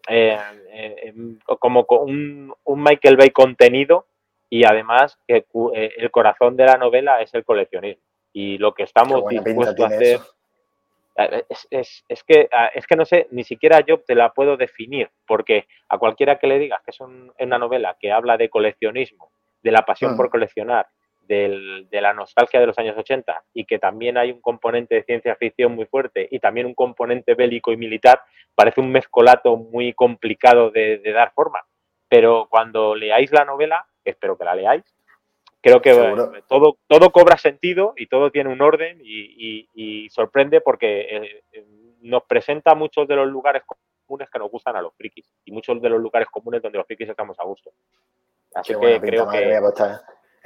eh, 0.09 0.39
eh, 0.71 1.15
como 1.59 1.85
un, 2.03 2.55
un, 2.63 2.81
Michael 2.81 3.17
Bay 3.17 3.31
contenido 3.31 4.07
y 4.49 4.65
además 4.65 5.19
que 5.27 5.47
eh, 5.75 5.95
el 5.97 6.13
corazón 6.13 6.57
de 6.57 6.67
la 6.67 6.77
novela 6.77 7.21
es 7.23 7.35
el 7.35 7.45
coleccionismo. 7.45 8.05
Y 8.33 8.57
lo 8.59 8.73
que 8.73 8.85
estamos 8.85 9.27
dispuestos 9.29 9.81
a 9.81 9.89
hacer... 9.89 10.21
Es, 11.51 12.05
es, 12.09 12.23
que, 12.23 12.49
es 12.73 12.87
que 12.87 12.95
no 12.95 13.05
sé, 13.05 13.27
ni 13.33 13.43
siquiera 13.43 13.81
yo 13.81 13.99
te 13.99 14.15
la 14.15 14.33
puedo 14.33 14.57
definir, 14.57 15.11
porque 15.27 15.67
a 15.89 15.99
cualquiera 15.99 16.39
que 16.39 16.47
le 16.47 16.61
digas 16.61 16.81
que 16.85 16.93
es 16.93 17.01
una 17.01 17.59
novela 17.59 17.97
que 17.99 18.13
habla 18.13 18.37
de 18.37 18.49
coleccionismo, 18.49 19.33
de 19.61 19.73
la 19.73 19.85
pasión 19.85 20.17
por 20.17 20.29
mm. 20.29 20.31
De 21.29 22.01
la 22.01 22.15
nostalgia 22.15 22.59
de 22.59 22.67
los 22.67 22.79
años 22.79 22.97
80 22.97 23.45
y 23.53 23.67
que 23.67 23.79
también 23.79 24.17
hay 24.17 24.33
un 24.33 24.41
componente 24.41 24.95
de 24.95 25.05
ciencia 25.05 25.37
ficción 25.37 25.75
muy 25.75 25.85
fuerte 25.85 26.27
y 26.31 26.39
también 26.41 26.67
un 26.67 26.75
componente 26.75 27.35
bélico 27.35 27.71
y 27.71 27.77
militar, 27.77 28.23
parece 28.55 28.81
un 28.81 28.91
mezcolato 28.91 29.57
muy 29.57 29.93
complicado 29.93 30.71
de, 30.71 31.01
dar 31.13 31.33
forma. 31.33 31.61
Pero 32.09 32.49
cuando 32.49 32.95
leáis 32.95 33.31
la 33.33 33.45
novela, 33.45 33.87
espero 34.05 34.39
que 34.39 34.45
la 34.45 34.55
leáis, 34.55 34.85
creo 35.61 35.83
que 35.83 35.93
todo, 36.49 36.79
todo 36.87 37.11
cobra 37.11 37.37
sentido 37.37 37.93
y 37.97 38.07
todo 38.07 38.31
tiene 38.31 38.51
un 38.51 38.63
orden 38.63 38.99
y, 39.03 40.09
sorprende 40.11 40.63
porque 40.63 41.01
eh, 41.01 41.43
eh, 41.53 41.67
nos 42.01 42.25
presenta 42.25 42.75
muchos 42.75 43.07
de 43.07 43.17
los 43.17 43.29
lugares 43.29 43.63
comunes 44.07 44.31
que 44.31 44.39
nos 44.39 44.51
gustan 44.51 44.75
a 44.77 44.81
los 44.81 44.95
frikis 44.95 45.31
y 45.45 45.53
muchos 45.53 45.81
de 45.83 45.91
los 45.91 46.01
lugares 46.01 46.29
comunes 46.31 46.63
donde 46.63 46.79
los 46.79 46.87
frikis 46.87 47.11
estamos 47.11 47.39
a 47.39 47.45
gusto. 47.45 47.71
Así 48.55 48.75
que 48.75 49.01
creo 49.01 49.29
que 49.29 49.61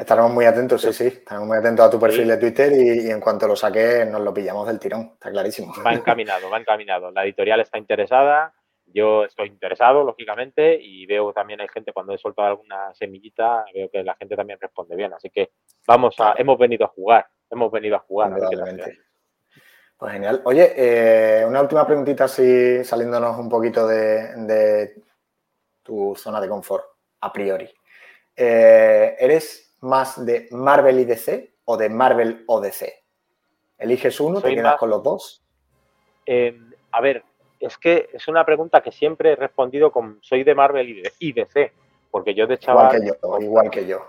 Estaremos 0.03 0.33
muy 0.33 0.45
atentos, 0.47 0.83
sí, 0.83 0.93
sí. 0.93 1.07
Estaremos 1.07 1.47
muy 1.47 1.57
atentos 1.57 1.87
a 1.87 1.91
tu 1.91 2.01
perfil 2.01 2.27
de 2.27 2.37
Twitter 2.37 2.73
y, 2.73 3.09
en 3.09 3.21
cuanto 3.21 3.47
lo 3.47 3.55
saques 3.55 4.05
nos 4.11 4.21
lo 4.21 4.35
pillamos 4.35 4.67
del 4.67 4.81
tirón, 4.81 5.12
está 5.15 5.31
clarísimo. 5.31 5.73
Va 5.87 5.93
encaminado, 5.93 6.51
va 6.51 6.59
encaminado. 6.59 7.12
La 7.12 7.23
editorial 7.23 7.61
está 7.61 7.79
interesada, 7.79 8.53
yo 8.87 9.25
estoy 9.25 9.47
interesado, 9.47 10.03
lógicamente, 10.03 10.77
y 10.83 11.07
veo 11.07 11.33
también 11.33 11.61
hay 11.61 11.69
gente 11.69 11.93
cuando 11.93 12.12
he 12.12 12.19
soltado 12.19 12.49
alguna 12.49 12.93
semillita, 12.95 13.65
veo 13.73 13.88
que 13.91 14.03
la 14.03 14.17
gente 14.17 14.35
también 14.35 14.59
responde 14.61 14.97
bien. 14.97 15.12
Así 15.12 15.31
que 15.31 15.53
vamos 15.87 16.17
a, 16.19 16.35
hemos 16.37 16.59
venido 16.59 16.85
a 16.85 16.88
jugar, 16.88 17.29
hemos 17.49 17.71
venido 17.71 17.95
a 17.95 18.01
jugar. 18.01 18.33
pues 19.97 20.12
genial. 20.12 20.43
Oye, 20.45 20.73
eh, 20.77 21.47
una 21.47 21.61
última 21.61 21.87
preguntita 21.87 22.25
así, 22.25 22.83
saliéndonos 22.83 23.38
un 23.38 23.49
poquito 23.49 23.87
de, 23.87 24.95
tu 25.81 26.17
zona 26.17 26.41
de 26.41 26.49
confort, 26.49 26.87
a 27.21 27.33
priori. 27.33 27.73
Eh, 28.35 29.15
¿Eres 29.21 29.72
más 29.83 30.25
de 30.25 30.49
Marvel 30.51 30.99
y 31.01 31.05
DC 31.05 31.55
o 31.64 31.77
de 31.77 31.88
Marvel 31.88 32.45
o 32.47 32.61
DC? 32.61 33.05
¿Eliges 33.79 34.18
uno, 34.21 34.40
te 34.40 34.55
quedas 34.55 34.77
con 34.77 34.90
los 34.90 35.03
dos? 35.03 35.45
A 36.90 37.01
ver, 37.01 37.25
es 37.61 37.79
que 37.79 38.09
es 38.12 38.29
una 38.29 38.45
pregunta 38.45 38.83
que 38.83 38.92
siempre 38.92 39.33
he 39.33 39.37
respondido 39.37 39.92
con 39.92 40.18
soy 40.21 40.45
de 40.45 40.55
Marvel 40.55 41.11
y, 41.18 41.33
DC, 41.33 41.73
porque 42.11 42.35
yo 42.35 42.47
de 42.47 42.59
chaval... 42.59 42.97
Igual 42.97 43.01
que 43.01 43.21
yo, 43.21 43.38
igual 43.40 43.71
que 43.71 43.87
yo. 43.87 44.07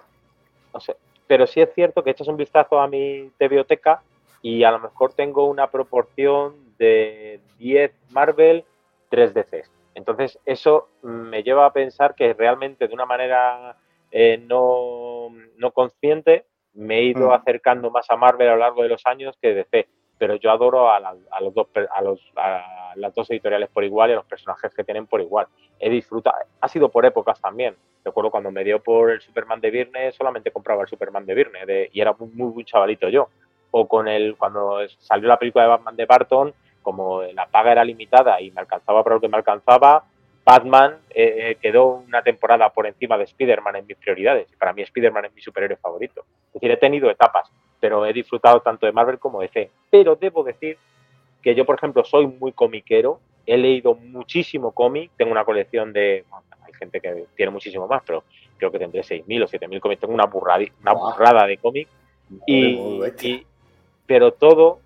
No 0.74 0.80
sé, 0.80 0.96
pero 1.28 1.48
sí 1.48 1.62
es 1.62 1.74
cierto 1.74 2.04
que 2.04 2.12
echas 2.12 2.28
un 2.28 2.38
vistazo 2.38 2.80
a 2.80 2.88
mi 2.88 3.32
biblioteca 3.40 4.02
y 4.42 4.64
a 4.64 4.72
lo 4.72 4.80
mejor 4.80 5.14
tengo 5.14 5.46
una 5.48 5.70
proporción 5.70 6.76
de 6.78 7.40
10 7.60 7.92
Marvel, 8.12 8.66
3 9.10 9.34
DC. 9.34 9.64
Entonces 9.96 10.40
eso 10.46 10.90
me 11.02 11.44
lleva 11.44 11.66
a 11.66 11.74
pensar 11.74 12.16
que 12.16 12.34
realmente 12.34 12.88
de 12.88 12.94
una 12.94 13.06
manera 13.06 13.78
eh, 14.16 14.38
no, 14.48 15.30
no, 15.58 15.72
consciente, 15.72 16.46
me 16.74 17.00
he 17.00 17.04
ido 17.06 17.30
mm. 17.30 17.34
acercando 17.34 17.90
más 17.90 18.10
a 18.12 18.16
Marvel 18.16 18.48
a 18.48 18.54
lo 18.54 18.60
largo 18.60 18.84
de 18.84 18.90
los 18.90 19.04
años 19.08 19.36
que 19.42 19.56
DC. 19.56 19.88
Pero 20.20 20.36
yo 20.36 20.52
adoro 20.52 20.92
a, 20.92 21.00
los 21.42 21.54
dos, 21.56 21.68
a, 21.92 22.02
los, 22.04 22.22
a 22.36 22.94
las 22.96 23.16
dos 23.16 23.30
editoriales 23.32 23.70
por 23.70 23.84
igual 23.84 24.12
y 24.12 24.14
a 24.14 24.18
los 24.18 24.26
personajes 24.26 24.72
que 24.74 24.84
tienen 24.84 25.08
por 25.08 25.20
igual. 25.20 25.48
He 25.80 25.90
disfrutado, 25.90 26.38
ha 26.62 26.68
sido 26.68 26.90
por 26.90 27.06
épocas 27.08 27.42
también. 27.42 27.76
Recuerdo 28.06 28.30
cuando 28.30 28.52
me 28.52 28.64
dio 28.64 28.82
por 28.84 29.10
el 29.10 29.20
Superman 29.20 29.60
de 29.60 29.72
Viernes, 29.72 30.16
solamente 30.16 30.52
compraba 30.52 30.84
el 30.84 30.88
Superman 30.88 31.26
de 31.26 31.34
Viernes 31.34 31.90
y 31.92 32.00
era 32.00 32.14
muy, 32.14 32.54
muy, 32.54 32.64
chavalito 32.64 33.10
yo. 33.10 33.30
O 33.72 33.88
con 33.88 34.08
el, 34.08 34.38
cuando 34.38 34.78
salió 35.00 35.28
la 35.28 35.40
película 35.40 35.64
de 35.64 35.72
Batman 35.72 35.96
de 35.96 36.06
Barton, 36.06 36.54
como 36.84 37.24
la 37.24 37.48
paga 37.48 37.72
era 37.72 37.84
limitada 37.84 38.40
y 38.40 38.52
me 38.52 38.62
alcanzaba 38.62 39.04
para 39.04 39.16
lo 39.16 39.22
que 39.22 39.28
me 39.30 39.38
alcanzaba, 39.38 40.06
Batman 40.46 40.98
eh, 41.10 41.52
eh, 41.52 41.58
quedó 41.62 42.04
una 42.06 42.22
temporada 42.22 42.70
por 42.70 42.86
encima 42.86 43.18
de 43.18 43.24
Spider-Man 43.24 43.78
en 43.78 43.88
mis 43.88 43.98
prioridades. 43.98 44.48
Para 44.58 44.74
mí 44.74 44.82
Spider-Man 44.82 45.26
es 45.26 45.34
mi 45.34 45.42
superhéroe 45.42 45.78
favorito. 45.78 46.26
Es 46.48 46.54
decir, 46.54 46.72
he 46.72 46.78
tenido 46.78 47.10
etapas, 47.10 47.50
pero 47.80 48.06
he 48.06 48.12
disfrutado 48.12 48.60
tanto 48.62 48.86
de 48.86 48.92
Marvel 48.92 49.20
como 49.20 49.40
de 49.40 49.48
DC. 49.48 49.72
Pero 49.90 50.16
debo 50.16 50.44
decir 50.44 50.78
que 51.42 51.56
yo, 51.56 51.66
por 51.66 51.76
ejemplo, 51.76 52.04
soy 52.04 52.28
muy 52.28 52.52
comiquero. 52.52 53.20
He 53.46 53.58
leído 53.58 53.96
muchísimo 53.96 54.72
cómic. 54.72 55.12
Tengo 55.18 55.32
una 55.32 55.46
colección 55.46 55.94
de... 55.94 56.26
hay 56.66 56.74
gente 56.74 57.00
que 57.00 57.26
tiene 57.36 57.52
muchísimo 57.52 57.88
más, 57.88 58.04
pero 58.06 58.24
creo 58.58 58.72
que 58.72 58.80
tendré 58.80 59.02
6.000 59.02 59.44
o 59.44 59.48
7.000 59.48 59.80
cómics. 59.80 60.02
Tengo 60.02 60.14
una, 60.14 60.26
burrada, 60.26 60.66
una 60.82 60.94
burrada 60.94 61.48
de 61.48 61.58
cómic. 61.58 61.88
y, 62.46 63.46
pero 64.06 64.34
todo 64.34 64.80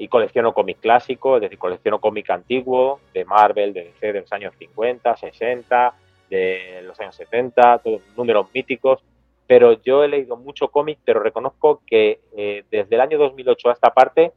y 0.00 0.08
colecciono 0.08 0.54
cómic 0.54 0.78
clásico, 0.80 1.36
es 1.36 1.42
decir, 1.42 1.58
colecciono 1.58 2.00
cómic 2.00 2.30
antiguo 2.30 3.00
de 3.12 3.24
Marvel, 3.24 3.72
de 3.72 3.84
DC 3.84 4.12
de 4.12 4.20
los 4.20 4.32
años 4.32 4.54
50, 4.56 5.16
60, 5.16 5.94
de 6.30 6.82
los 6.84 6.98
años 7.00 7.16
70, 7.16 7.78
todos 7.78 8.02
números 8.16 8.46
míticos, 8.54 9.02
pero 9.46 9.72
yo 9.82 10.04
he 10.04 10.08
leído 10.08 10.36
mucho 10.36 10.68
cómic, 10.68 10.98
pero 11.04 11.20
reconozco 11.20 11.82
que 11.86 12.20
eh, 12.36 12.64
desde 12.70 12.94
el 12.94 13.00
año 13.00 13.18
2008 13.18 13.70
a 13.70 13.72
esta 13.72 13.92
parte 13.92 14.32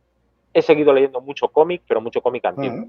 he 0.53 0.61
seguido 0.61 0.93
leyendo 0.93 1.21
mucho 1.21 1.49
cómic, 1.49 1.83
pero 1.87 2.01
mucho 2.01 2.21
cómic 2.21 2.43
antiguo. 2.45 2.87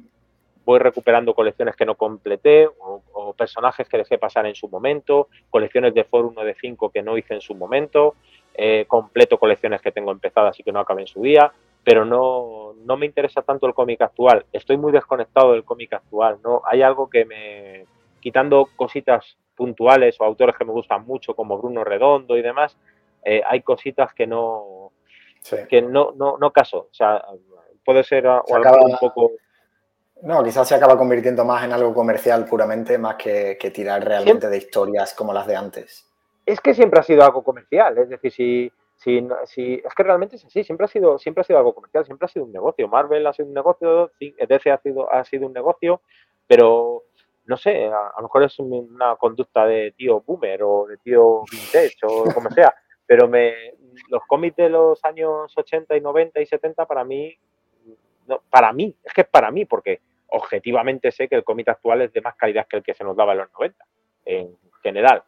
Voy 0.64 0.78
recuperando 0.78 1.34
colecciones 1.34 1.76
que 1.76 1.84
no 1.84 1.96
completé 1.96 2.68
o, 2.78 3.02
personajes 3.36 3.88
que 3.88 3.96
dejé 3.96 4.18
pasar 4.18 4.46
en 4.46 4.54
su 4.54 4.68
momento, 4.68 5.28
colecciones 5.48 5.94
de 5.94 6.04
Foro 6.04 6.28
1 6.28 6.44
de 6.44 6.54
5 6.54 6.90
que 6.90 7.02
no 7.02 7.16
hice 7.16 7.34
en 7.34 7.40
su 7.40 7.54
momento, 7.54 8.14
eh, 8.54 8.84
completo 8.86 9.38
colecciones 9.38 9.80
que 9.80 9.90
tengo 9.90 10.12
empezadas 10.12 10.60
y 10.60 10.62
que 10.62 10.70
no 10.70 10.80
acabé 10.80 11.00
en 11.02 11.06
su 11.06 11.22
día 11.22 11.50
pero 11.84 12.04
no, 12.04 12.74
no 12.84 12.96
me 12.96 13.06
interesa 13.06 13.42
tanto 13.42 13.66
el 13.66 13.74
cómic 13.74 14.02
actual. 14.02 14.46
Estoy 14.52 14.76
muy 14.76 14.92
desconectado 14.92 15.52
del 15.52 15.64
cómic 15.64 15.92
actual. 15.92 16.38
No 16.42 16.62
hay 16.64 16.82
algo 16.82 17.08
que 17.08 17.24
me 17.24 17.86
quitando 18.20 18.68
cositas 18.76 19.36
puntuales 19.56 20.20
o 20.20 20.24
autores 20.24 20.56
que 20.56 20.64
me 20.64 20.72
gustan 20.72 21.04
mucho 21.04 21.34
como 21.34 21.58
Bruno 21.58 21.84
Redondo 21.84 22.36
y 22.36 22.42
demás, 22.42 22.76
eh, 23.24 23.42
hay 23.46 23.62
cositas 23.62 24.14
que 24.14 24.26
no 24.26 24.92
que 25.68 25.82
no, 25.82 26.12
no, 26.16 26.38
no 26.38 26.52
caso. 26.52 26.88
O 26.90 26.94
sea, 26.94 27.20
puede 27.84 28.04
ser 28.04 28.26
algo 28.26 28.84
un 28.84 28.96
poco 28.98 29.32
no, 30.22 30.44
quizás 30.44 30.68
se 30.68 30.76
acaba 30.76 30.96
convirtiendo 30.96 31.44
más 31.44 31.64
en 31.64 31.72
algo 31.72 31.92
comercial 31.92 32.44
puramente, 32.44 32.96
más 32.96 33.16
que, 33.16 33.56
tirar 33.74 34.04
realmente 34.04 34.48
de 34.48 34.56
historias 34.56 35.14
como 35.14 35.32
las 35.32 35.48
de 35.48 35.56
antes. 35.56 36.08
Es 36.46 36.60
que 36.60 36.74
siempre 36.74 37.00
ha 37.00 37.02
sido 37.02 37.24
algo 37.24 37.42
comercial, 37.42 37.98
es 37.98 38.08
decir, 38.08 38.32
si, 38.32 38.72
si, 39.02 39.26
si, 39.46 39.82
es 39.84 39.94
que 39.94 40.02
realmente 40.04 40.36
es 40.36 40.44
así, 40.44 40.62
siempre 40.62 40.84
ha 40.84 40.88
sido, 40.88 41.18
siempre 41.18 41.40
ha 41.40 41.44
sido 41.44 41.58
algo 41.58 41.74
comercial, 41.74 42.04
siempre 42.04 42.26
ha 42.26 42.28
sido 42.28 42.44
un 42.44 42.52
negocio. 42.52 42.86
Marvel 42.86 43.26
ha 43.26 43.32
sido 43.32 43.48
un 43.48 43.54
negocio, 43.54 44.12
DC 44.20 44.70
ha 44.70 44.78
sido, 44.78 45.12
ha 45.12 45.24
sido 45.24 45.46
un 45.48 45.52
negocio, 45.52 46.02
pero 46.46 47.02
no 47.46 47.56
sé, 47.56 47.86
a, 47.86 48.12
lo 48.16 48.22
mejor 48.22 48.44
es 48.44 48.56
una 48.60 49.16
conducta 49.16 49.66
de 49.66 49.92
tío 49.96 50.20
boomer 50.20 50.62
o 50.62 50.86
de 50.86 50.98
tío 50.98 51.42
vintage 51.50 51.96
o 52.04 52.32
como 52.32 52.48
sea, 52.50 52.72
pero 53.06 53.26
me, 53.26 53.74
los 54.08 54.22
cómics 54.28 54.56
de 54.56 54.68
los 54.68 55.04
años 55.04 55.52
80 55.56 55.96
y 55.96 56.00
90 56.00 56.40
y 56.40 56.46
70 56.46 56.86
para 56.86 57.02
mí, 57.02 57.36
para 58.50 58.72
mí, 58.72 58.94
es 59.02 59.12
que 59.12 59.22
es 59.22 59.28
para 59.28 59.50
mí, 59.50 59.64
porque 59.64 60.00
objetivamente 60.28 61.10
sé 61.10 61.26
que 61.26 61.34
el 61.34 61.42
cómic 61.42 61.68
actual 61.68 62.02
es 62.02 62.12
de 62.12 62.20
más 62.20 62.36
calidad 62.36 62.68
que 62.68 62.76
el 62.76 62.84
que 62.84 62.94
se 62.94 63.02
nos 63.02 63.16
daba 63.16 63.32
en 63.32 63.38
los 63.38 63.52
90, 63.52 63.84
en 64.26 64.56
general. 64.80 65.24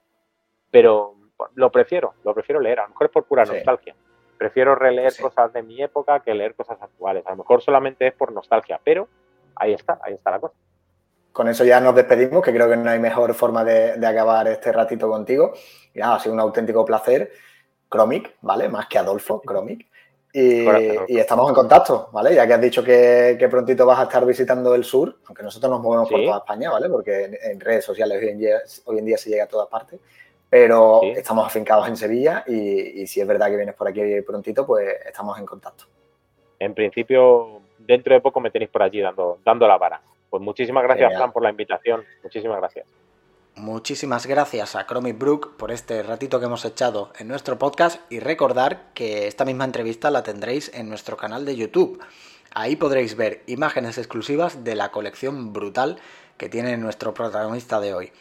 Pero 0.71 1.17
lo 1.55 1.71
prefiero, 1.71 2.15
lo 2.25 2.35
prefiero 2.35 2.61
leer, 2.61 2.81
a 2.81 2.83
lo 2.85 2.91
mejor 2.91 3.07
es 3.07 3.13
por 3.13 3.25
pura 3.25 3.45
nostalgia. 3.45 3.95
Prefiero 4.39 4.75
releer 4.75 5.13
cosas 5.21 5.53
de 5.53 5.63
mi 5.63 5.83
época 5.83 6.21
que 6.21 6.35
leer 6.35 6.55
cosas 6.55 6.81
actuales. 6.81 7.25
A 7.27 7.31
lo 7.31 7.37
mejor 7.37 7.63
solamente 7.63 8.07
es 8.07 8.15
por 8.15 8.33
nostalgia, 8.33 8.81
pero 8.83 9.09
ahí 9.55 9.73
está, 9.73 9.99
ahí 10.03 10.15
está 10.15 10.33
la 10.33 10.41
cosa. 10.41 10.55
Con 11.33 11.49
eso 11.49 11.65
ya 11.65 11.81
nos 11.81 11.95
despedimos, 11.95 12.43
que 12.43 12.53
creo 12.53 12.69
que 12.69 12.77
no 12.77 12.91
hay 12.91 12.99
mejor 12.99 13.33
forma 13.35 13.65
de, 13.65 14.05
acabar 14.07 14.47
este 14.49 14.73
ratito 14.73 15.09
contigo. 15.09 15.53
Y 15.93 15.99
nada, 15.99 16.17
ha 16.17 16.21
sido 16.21 16.35
un 16.35 16.41
auténtico 16.41 16.85
placer. 16.85 17.31
Chromic, 17.89 18.37
¿vale? 18.41 18.69
Más 18.69 18.87
que 18.87 18.99
Adolfo, 18.99 19.41
Chromic. 19.45 19.87
Y, 20.33 20.67
estamos 21.17 21.49
en 21.49 21.55
contacto, 21.55 22.09
¿vale? 22.13 22.35
Ya 22.35 22.45
que 22.45 22.55
has 22.55 22.61
dicho 22.61 22.83
que, 22.83 23.47
prontito 23.49 23.87
vas 23.87 24.01
a 24.01 24.05
estar 24.05 24.27
visitando 24.27 24.75
el 24.75 24.83
sur, 24.83 25.17
aunque 25.27 25.45
nosotros 25.45 25.71
nos 25.71 25.81
movemos 25.81 26.09
por 26.09 26.21
toda 26.25 26.39
España, 26.39 26.71
¿vale? 26.71 26.89
Porque 26.89 27.39
en, 27.41 27.61
redes 27.61 27.85
sociales 27.85 28.21
hoy 28.21 28.29
en, 28.31 28.39
día, 28.39 28.61
hoy 28.85 28.99
en 28.99 29.05
día 29.05 29.17
se 29.17 29.31
llega 29.31 29.45
a 29.45 29.49
todas 29.49 29.69
partes 29.69 30.01
pero 30.55 31.03
estamos 31.03 31.45
afincados 31.45 31.89
en 31.89 31.97
Sevilla 31.97 32.45
y, 32.47 33.05
si 33.09 33.21
es 33.21 33.27
verdad 33.27 33.49
que 33.49 33.57
vienes 33.57 33.75
por 33.75 33.89
aquí 33.89 34.01
prontito, 34.25 34.65
pues 34.65 34.89
estamos 35.05 35.37
en 35.41 35.45
contacto. 35.45 35.87
En 36.61 36.75
principio, 36.75 37.61
dentro 37.77 38.15
de 38.15 38.21
poco 38.21 38.39
me 38.39 38.53
tenéis 38.53 38.71
por 38.71 38.85
allí 38.85 39.01
dando, 39.01 39.41
dando 39.45 39.67
la 39.67 39.77
vara. 39.79 40.01
Pues 40.31 40.41
muchísimas 40.41 40.85
gracias, 40.85 41.13
Fran, 41.13 41.33
por 41.33 41.43
la 41.43 41.51
invitación. 41.51 42.05
Muchísimas 42.23 42.59
gracias. 42.59 42.87
Muchísimas 43.57 44.29
gracias 44.29 44.77
a 44.77 44.87
Chromic 44.87 45.19
Brook 45.19 45.57
por 45.57 45.73
este 45.73 46.05
ratito 46.05 46.39
que 46.39 46.47
hemos 46.47 46.65
echado 46.65 47.11
en 47.19 47.27
nuestro 47.27 47.59
podcast 47.59 48.01
y 48.09 48.21
recordar 48.21 48.93
que 48.95 49.27
esta 49.27 49.45
misma 49.45 49.65
entrevista 49.65 50.13
la 50.13 50.23
tendréis 50.23 50.73
en 50.73 50.89
nuestro 50.89 51.17
canal 51.17 51.45
de 51.47 51.57
YouTube. 51.57 52.01
Ahí 52.53 52.77
podréis 52.77 53.17
ver 53.17 53.43
imágenes 53.49 53.99
exclusivas 53.99 54.63
de 54.63 54.77
la 54.77 54.93
colección 54.93 55.53
brutal 55.53 55.99
que 56.39 56.49
tiene 56.49 56.77
nuestro 56.77 57.13
protagonista 57.13 57.81
de 57.81 57.95
hoy. 57.95 58.13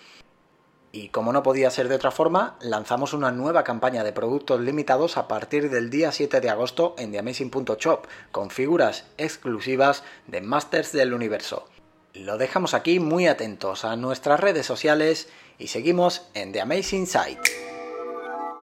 Y 0.95 1.09
como 1.09 1.33
no 1.33 1.41
podía 1.41 1.71
ser 1.71 1.89
de 1.89 1.95
otra 1.95 2.11
forma, 2.11 2.55
lanzamos 2.61 3.13
una 3.13 3.31
nueva 3.31 3.63
campaña 3.63 4.03
de 4.03 4.13
productos 4.13 4.61
limitados 4.61 5.17
a 5.17 5.27
partir 5.27 5.71
del 5.71 5.89
día 5.89 6.11
7 6.11 6.39
de 6.39 6.51
agosto 6.51 6.93
en 6.99 7.11
TheAmazing.shop, 7.11 8.05
con 8.31 8.51
figuras 8.51 9.05
exclusivas 9.17 10.03
de 10.27 10.41
Masters 10.41 10.91
del 10.91 11.15
Universo. 11.15 11.67
Lo 12.13 12.37
dejamos 12.37 12.75
aquí 12.75 12.99
muy 12.99 13.25
atentos 13.25 13.85
a 13.85 13.95
nuestras 13.95 14.39
redes 14.39 14.67
sociales 14.67 15.29
y 15.57 15.69
seguimos 15.69 16.27
en 16.35 16.51
The 16.51 16.61
Amazing 16.61 17.07
Site. 17.07 17.72